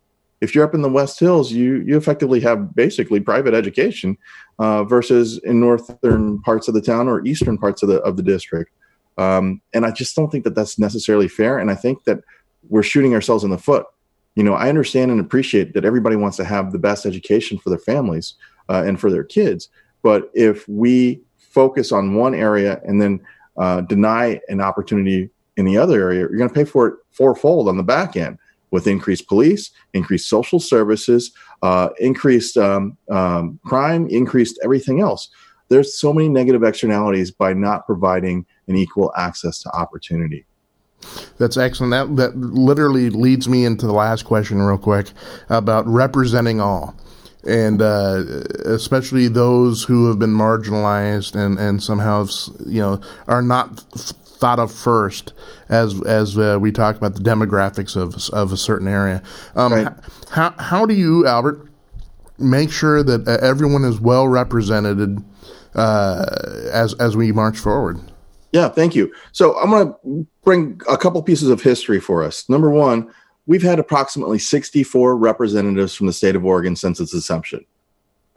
If 0.40 0.54
you're 0.54 0.64
up 0.64 0.74
in 0.74 0.82
the 0.82 0.90
West 0.90 1.20
Hills, 1.20 1.52
you 1.52 1.76
you 1.86 1.96
effectively 1.96 2.40
have 2.40 2.74
basically 2.74 3.20
private 3.20 3.54
education 3.54 4.16
uh, 4.58 4.84
versus 4.84 5.38
in 5.44 5.60
northern 5.60 6.40
parts 6.42 6.68
of 6.68 6.74
the 6.74 6.82
town 6.82 7.08
or 7.08 7.24
eastern 7.24 7.58
parts 7.58 7.82
of 7.82 7.88
the 7.88 8.00
of 8.02 8.16
the 8.16 8.22
district. 8.22 8.72
Um, 9.18 9.60
and 9.74 9.84
I 9.84 9.90
just 9.90 10.16
don't 10.16 10.30
think 10.30 10.44
that 10.44 10.54
that's 10.54 10.78
necessarily 10.78 11.28
fair. 11.28 11.58
And 11.58 11.70
I 11.70 11.74
think 11.74 12.04
that 12.04 12.20
we're 12.68 12.82
shooting 12.82 13.14
ourselves 13.14 13.44
in 13.44 13.50
the 13.50 13.58
foot 13.58 13.86
you 14.34 14.42
know, 14.42 14.54
I 14.54 14.68
understand 14.68 15.10
and 15.10 15.20
appreciate 15.20 15.74
that 15.74 15.84
everybody 15.84 16.16
wants 16.16 16.36
to 16.38 16.44
have 16.44 16.72
the 16.72 16.78
best 16.78 17.04
education 17.04 17.58
for 17.58 17.70
their 17.70 17.78
families 17.78 18.34
uh, 18.68 18.82
and 18.86 18.98
for 18.98 19.10
their 19.10 19.24
kids. 19.24 19.68
But 20.02 20.30
if 20.34 20.66
we 20.68 21.20
focus 21.36 21.92
on 21.92 22.14
one 22.14 22.34
area 22.34 22.80
and 22.84 23.00
then 23.00 23.20
uh, 23.56 23.82
deny 23.82 24.40
an 24.48 24.60
opportunity 24.60 25.30
in 25.56 25.66
the 25.66 25.76
other 25.76 26.00
area, 26.00 26.20
you're 26.20 26.36
going 26.36 26.48
to 26.48 26.54
pay 26.54 26.64
for 26.64 26.88
it 26.88 26.94
fourfold 27.10 27.68
on 27.68 27.76
the 27.76 27.82
back 27.82 28.16
end 28.16 28.38
with 28.70 28.86
increased 28.86 29.28
police, 29.28 29.70
increased 29.92 30.28
social 30.28 30.58
services, 30.58 31.32
uh, 31.62 31.90
increased 32.00 32.56
um, 32.56 32.96
um, 33.10 33.60
crime, 33.66 34.08
increased 34.08 34.58
everything 34.64 35.00
else. 35.00 35.28
There's 35.68 35.98
so 35.98 36.12
many 36.12 36.28
negative 36.28 36.62
externalities 36.62 37.30
by 37.30 37.52
not 37.52 37.86
providing 37.86 38.46
an 38.68 38.76
equal 38.76 39.12
access 39.16 39.62
to 39.62 39.70
opportunity. 39.76 40.46
That's 41.38 41.56
excellent. 41.56 41.90
That 41.90 42.16
that 42.16 42.36
literally 42.36 43.10
leads 43.10 43.48
me 43.48 43.64
into 43.64 43.86
the 43.86 43.92
last 43.92 44.24
question, 44.24 44.60
real 44.62 44.78
quick, 44.78 45.10
about 45.48 45.86
representing 45.86 46.60
all, 46.60 46.94
and 47.46 47.82
uh, 47.82 48.22
especially 48.64 49.28
those 49.28 49.84
who 49.84 50.08
have 50.08 50.18
been 50.18 50.34
marginalized 50.34 51.34
and 51.34 51.58
and 51.58 51.82
somehow 51.82 52.26
you 52.66 52.80
know 52.80 53.00
are 53.26 53.42
not 53.42 53.80
thought 54.42 54.58
of 54.58 54.72
first 54.72 55.32
as 55.68 56.02
as 56.02 56.36
uh, 56.36 56.58
we 56.60 56.72
talk 56.72 56.96
about 56.96 57.14
the 57.14 57.20
demographics 57.20 57.96
of 57.96 58.28
of 58.34 58.52
a 58.52 58.56
certain 58.56 58.88
area. 58.88 59.22
Um, 59.54 59.72
right. 59.72 59.88
How 60.30 60.54
how 60.58 60.86
do 60.86 60.94
you, 60.94 61.26
Albert, 61.26 61.68
make 62.38 62.70
sure 62.70 63.02
that 63.02 63.26
uh, 63.26 63.38
everyone 63.40 63.84
is 63.84 64.00
well 64.00 64.28
represented 64.28 65.22
uh, 65.74 66.24
as 66.72 66.94
as 66.94 67.16
we 67.16 67.32
march 67.32 67.58
forward? 67.58 68.00
Yeah, 68.52 68.68
thank 68.68 68.94
you. 68.94 69.12
So 69.32 69.58
I'm 69.58 69.70
going 69.70 69.88
to 69.88 70.26
bring 70.44 70.80
a 70.88 70.96
couple 70.96 71.22
pieces 71.22 71.48
of 71.48 71.62
history 71.62 72.00
for 72.00 72.22
us. 72.22 72.48
Number 72.48 72.70
one, 72.70 73.12
we've 73.46 73.62
had 73.62 73.78
approximately 73.78 74.38
64 74.38 75.16
representatives 75.16 75.94
from 75.94 76.06
the 76.06 76.12
state 76.12 76.36
of 76.36 76.44
Oregon 76.44 76.76
since 76.76 77.00
its 77.00 77.14
inception. 77.14 77.64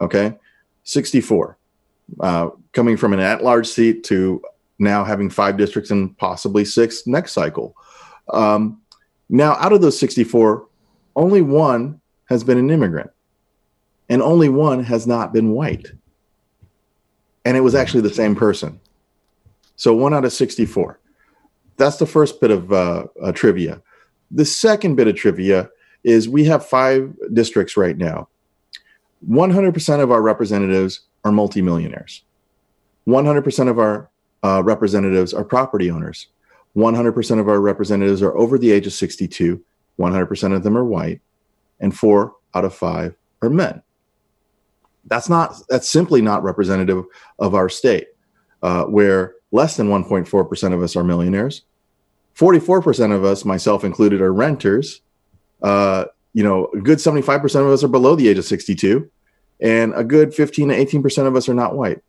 Okay, 0.00 0.36
64, 0.84 1.58
uh, 2.20 2.50
coming 2.72 2.96
from 2.96 3.12
an 3.12 3.20
at-large 3.20 3.66
seat 3.66 4.04
to 4.04 4.42
now 4.78 5.04
having 5.04 5.30
five 5.30 5.56
districts 5.56 5.90
and 5.90 6.16
possibly 6.18 6.64
six 6.64 7.06
next 7.06 7.32
cycle. 7.32 7.74
Um, 8.32 8.80
now, 9.28 9.54
out 9.54 9.72
of 9.72 9.80
those 9.80 9.98
64, 9.98 10.66
only 11.14 11.40
one 11.40 12.00
has 12.28 12.44
been 12.44 12.58
an 12.58 12.70
immigrant, 12.70 13.10
and 14.08 14.20
only 14.20 14.48
one 14.48 14.84
has 14.84 15.06
not 15.06 15.32
been 15.32 15.52
white. 15.52 15.92
And 17.44 17.56
it 17.56 17.60
was 17.60 17.74
actually 17.74 18.02
the 18.02 18.12
same 18.12 18.34
person. 18.34 18.80
So 19.76 19.94
one 19.94 20.14
out 20.14 20.24
of 20.24 20.32
64. 20.32 20.98
That's 21.76 21.98
the 21.98 22.06
first 22.06 22.40
bit 22.40 22.50
of 22.50 22.72
uh, 22.72 23.06
uh, 23.22 23.32
trivia. 23.32 23.82
The 24.30 24.44
second 24.44 24.96
bit 24.96 25.08
of 25.08 25.16
trivia 25.16 25.70
is 26.04 26.28
we 26.28 26.44
have 26.44 26.64
five 26.64 27.14
districts 27.32 27.76
right 27.76 27.96
now. 27.96 28.28
100% 29.28 30.00
of 30.00 30.10
our 30.10 30.22
representatives 30.22 31.00
are 31.24 31.32
multimillionaires. 31.32 32.22
100% 33.06 33.68
of 33.68 33.78
our 33.78 34.10
uh, 34.42 34.62
representatives 34.62 35.34
are 35.34 35.44
property 35.44 35.90
owners. 35.90 36.28
100% 36.76 37.40
of 37.40 37.48
our 37.48 37.60
representatives 37.60 38.22
are 38.22 38.36
over 38.36 38.58
the 38.58 38.70
age 38.70 38.86
of 38.86 38.92
62. 38.92 39.62
100% 39.98 40.54
of 40.54 40.62
them 40.62 40.76
are 40.76 40.84
white. 40.84 41.20
And 41.80 41.96
four 41.96 42.34
out 42.54 42.64
of 42.64 42.74
five 42.74 43.14
are 43.42 43.50
men. 43.50 43.82
That's 45.06 45.28
not, 45.28 45.56
that's 45.68 45.88
simply 45.88 46.20
not 46.20 46.42
representative 46.42 47.04
of 47.38 47.54
our 47.54 47.68
state, 47.68 48.08
uh, 48.62 48.84
where 48.84 49.35
less 49.52 49.76
than 49.76 49.88
1.4% 49.88 50.72
of 50.72 50.82
us 50.82 50.96
are 50.96 51.04
millionaires. 51.04 51.62
44% 52.36 53.14
of 53.14 53.24
us, 53.24 53.44
myself 53.44 53.84
included, 53.84 54.20
are 54.20 54.32
renters. 54.32 55.00
Uh, 55.62 56.06
you 56.34 56.42
know, 56.42 56.68
a 56.74 56.80
good 56.80 56.98
75% 56.98 57.44
of 57.60 57.68
us 57.68 57.82
are 57.82 57.88
below 57.88 58.14
the 58.14 58.28
age 58.28 58.38
of 58.38 58.44
62, 58.44 59.10
and 59.60 59.94
a 59.94 60.04
good 60.04 60.34
15 60.34 60.68
to 60.68 60.74
18% 60.74 61.26
of 61.26 61.34
us 61.34 61.48
are 61.48 61.54
not 61.54 61.76
white. 61.76 62.00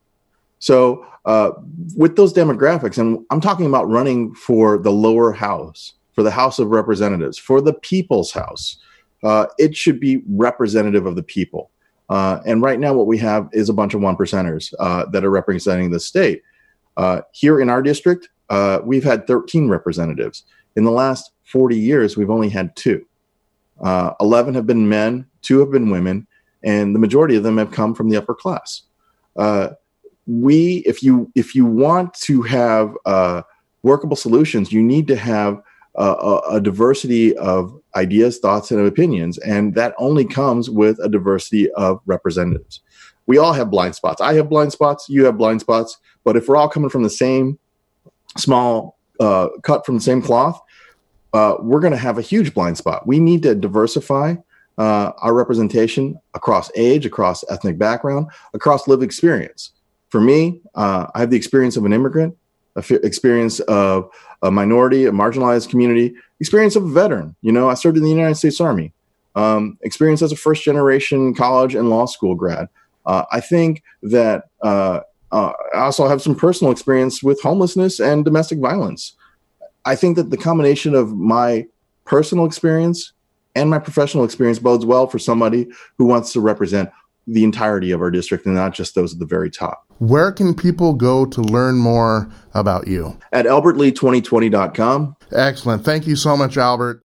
So, 0.60 1.06
uh, 1.26 1.52
with 1.96 2.16
those 2.16 2.34
demographics, 2.34 2.98
and 2.98 3.26
I'm 3.30 3.42
talking 3.42 3.66
about 3.66 3.90
running 3.90 4.34
for 4.34 4.78
the 4.78 4.92
lower 4.92 5.32
house, 5.32 5.94
for 6.14 6.24
the 6.24 6.32
House 6.32 6.58
of 6.58 6.70
Representatives, 6.70 7.38
for 7.38 7.62
the 7.62 7.74
people's 7.74 8.32
house, 8.32 8.78
uh, 9.24 9.46
it 9.58 9.76
should 9.76 10.00
be 10.00 10.24
representative 10.28 11.06
of 11.06 11.16
the 11.16 11.24
people. 11.24 11.72
Uh, 12.10 12.40
and 12.46 12.62
right 12.62 12.80
now, 12.80 12.94
what 12.94 13.08
we 13.08 13.18
have 13.18 13.50
is 13.52 13.70
a 13.70 13.74
bunch 13.74 13.94
of 13.94 14.02
one 14.02 14.16
percenters 14.16 14.74
uh, 14.80 15.06
that 15.12 15.26
are 15.26 15.30
representing 15.30 15.92
the 15.92 16.00
state. 16.00 16.42
Uh, 16.98 17.22
here 17.32 17.62
in 17.62 17.70
our 17.70 17.82
district, 17.82 18.28
uh, 18.50 18.80
we've 18.84 19.04
had 19.04 19.28
13 19.28 19.70
representatives. 19.70 20.44
In 20.76 20.84
the 20.84 20.92
last 20.92 21.32
40 21.46 21.78
years, 21.78 22.18
we've 22.18 22.30
only 22.30 22.50
had 22.50 22.76
two. 22.76 23.06
Uh, 23.82 24.14
11 24.20 24.56
have 24.56 24.66
been 24.66 24.90
men, 24.90 25.26
two 25.42 25.60
have 25.60 25.72
been 25.72 25.90
women, 25.90 26.28
and 26.64 26.96
the 26.96 27.00
majority 27.00 27.36
of 27.36 27.44
them 27.44 27.58
have 27.58 27.72
come 27.72 27.94
from 27.94 28.10
the 28.10 28.18
upper 28.18 28.34
class. 28.34 28.82
Uh, 29.36 29.70
we, 30.26 30.78
if 30.86 31.04
you 31.04 31.32
if 31.36 31.56
you 31.56 31.66
want 31.66 32.14
to 32.16 32.42
have 32.42 32.94
uh, 33.06 33.44
workable 33.84 34.16
solutions, 34.16 34.74
you 34.74 34.82
need 34.84 35.08
to 35.08 35.16
have 35.16 35.62
a, 35.96 36.40
a, 36.52 36.62
diversity 36.62 37.36
of 37.38 37.80
ideas, 37.96 38.40
thoughts, 38.40 38.70
and 38.72 38.86
opinions, 38.86 39.38
and 39.40 39.74
that 39.76 39.96
only 39.98 40.26
comes 40.26 40.70
with 40.70 41.00
a 41.00 41.10
diversity 41.10 41.72
of 41.72 42.02
representatives. 42.06 42.82
We 43.28 43.38
all 43.38 43.54
have 43.54 43.70
blind 43.70 43.96
spots. 43.96 44.22
I 44.22 44.34
have 44.36 44.50
blind 44.50 44.72
spots. 44.72 45.08
You 45.08 45.26
have 45.26 45.38
blind 45.38 45.62
spots. 45.62 45.98
But 46.24 46.36
if 46.36 46.48
we're 46.48 46.58
all 46.58 46.70
coming 46.70 46.90
from 46.90 47.04
the 47.04 47.10
same 47.10 47.60
small 48.38 48.98
uh, 49.20 49.50
cut 49.64 49.86
from 49.86 49.96
the 49.96 50.02
same 50.02 50.22
cloth, 50.22 50.60
uh, 51.34 51.56
we're 51.60 51.82
going 51.82 51.92
to 51.92 51.98
have 51.98 52.18
a 52.18 52.22
huge 52.22 52.54
blind 52.54 52.78
spot. 52.78 53.06
We 53.06 53.20
need 53.20 53.44
to 53.44 53.54
diversify 53.54 54.36
uh, 54.78 55.12
our 55.18 55.34
representation 55.34 56.20
across 56.34 56.72
age, 56.76 57.06
across 57.06 57.44
ethnic 57.50 57.78
background, 57.78 58.28
across 58.54 58.88
lived 58.88 59.04
experience. 59.04 59.72
For 60.10 60.22
me, 60.22 60.62
uh, 60.76 61.08
I 61.14 61.20
have 61.20 61.30
the 61.30 61.38
experience 61.38 61.76
of 61.78 61.86
an 61.86 61.94
immigrant, 61.94 62.38
experience 62.90 63.60
of 63.62 64.10
a 64.42 64.52
minority, 64.52 65.06
a 65.06 65.12
marginalized 65.12 65.70
community, 65.70 66.16
experience 66.40 66.76
of 66.76 66.84
a 66.84 66.90
veteran. 66.90 67.36
You 67.42 67.52
know, 67.52 67.70
I 67.70 67.74
served 67.74 67.98
in 67.98 68.04
the 68.04 68.10
United 68.10 68.36
States 68.36 68.62
Army, 68.62 68.94
um, 69.36 69.78
experience 69.82 70.22
as 70.22 70.32
a 70.32 70.36
first 70.36 70.64
generation 70.64 71.34
college 71.34 71.76
and 71.76 71.90
law 71.90 72.06
school 72.06 72.36
grad. 72.36 72.70
Uh, 73.08 73.26
I 73.32 73.40
think 73.40 73.82
that 74.04 74.44
uh, 74.62 75.00
Uh, 75.30 75.52
I 75.76 75.80
also 75.80 76.08
have 76.08 76.22
some 76.22 76.36
personal 76.36 76.72
experience 76.72 77.22
with 77.22 77.42
homelessness 77.42 78.00
and 78.00 78.24
domestic 78.24 78.60
violence. 78.60 79.14
I 79.84 79.94
think 79.94 80.16
that 80.16 80.30
the 80.30 80.38
combination 80.38 80.96
of 80.96 81.18
my 81.18 81.66
personal 82.06 82.46
experience 82.46 83.12
and 83.54 83.70
my 83.70 83.80
professional 83.80 84.24
experience 84.24 84.58
bodes 84.60 84.86
well 84.86 85.06
for 85.06 85.20
somebody 85.20 85.68
who 85.98 86.06
wants 86.06 86.32
to 86.32 86.40
represent 86.40 86.90
the 87.28 87.44
entirety 87.44 87.92
of 87.92 88.00
our 88.00 88.10
district 88.10 88.46
and 88.46 88.56
not 88.56 88.74
just 88.74 88.96
those 88.96 89.12
at 89.14 89.20
the 89.20 89.26
very 89.26 89.52
top. 89.52 89.84
Where 90.00 90.32
can 90.32 90.54
people 90.54 90.94
go 90.94 91.26
to 91.26 91.42
learn 91.42 91.76
more 91.78 92.30
about 92.54 92.88
you? 92.88 93.18
At 93.34 93.46
albertlee2020.com. 93.46 95.16
Excellent. 95.34 95.84
Thank 95.84 96.08
you 96.08 96.16
so 96.16 96.38
much, 96.38 96.56
Albert. 96.56 97.04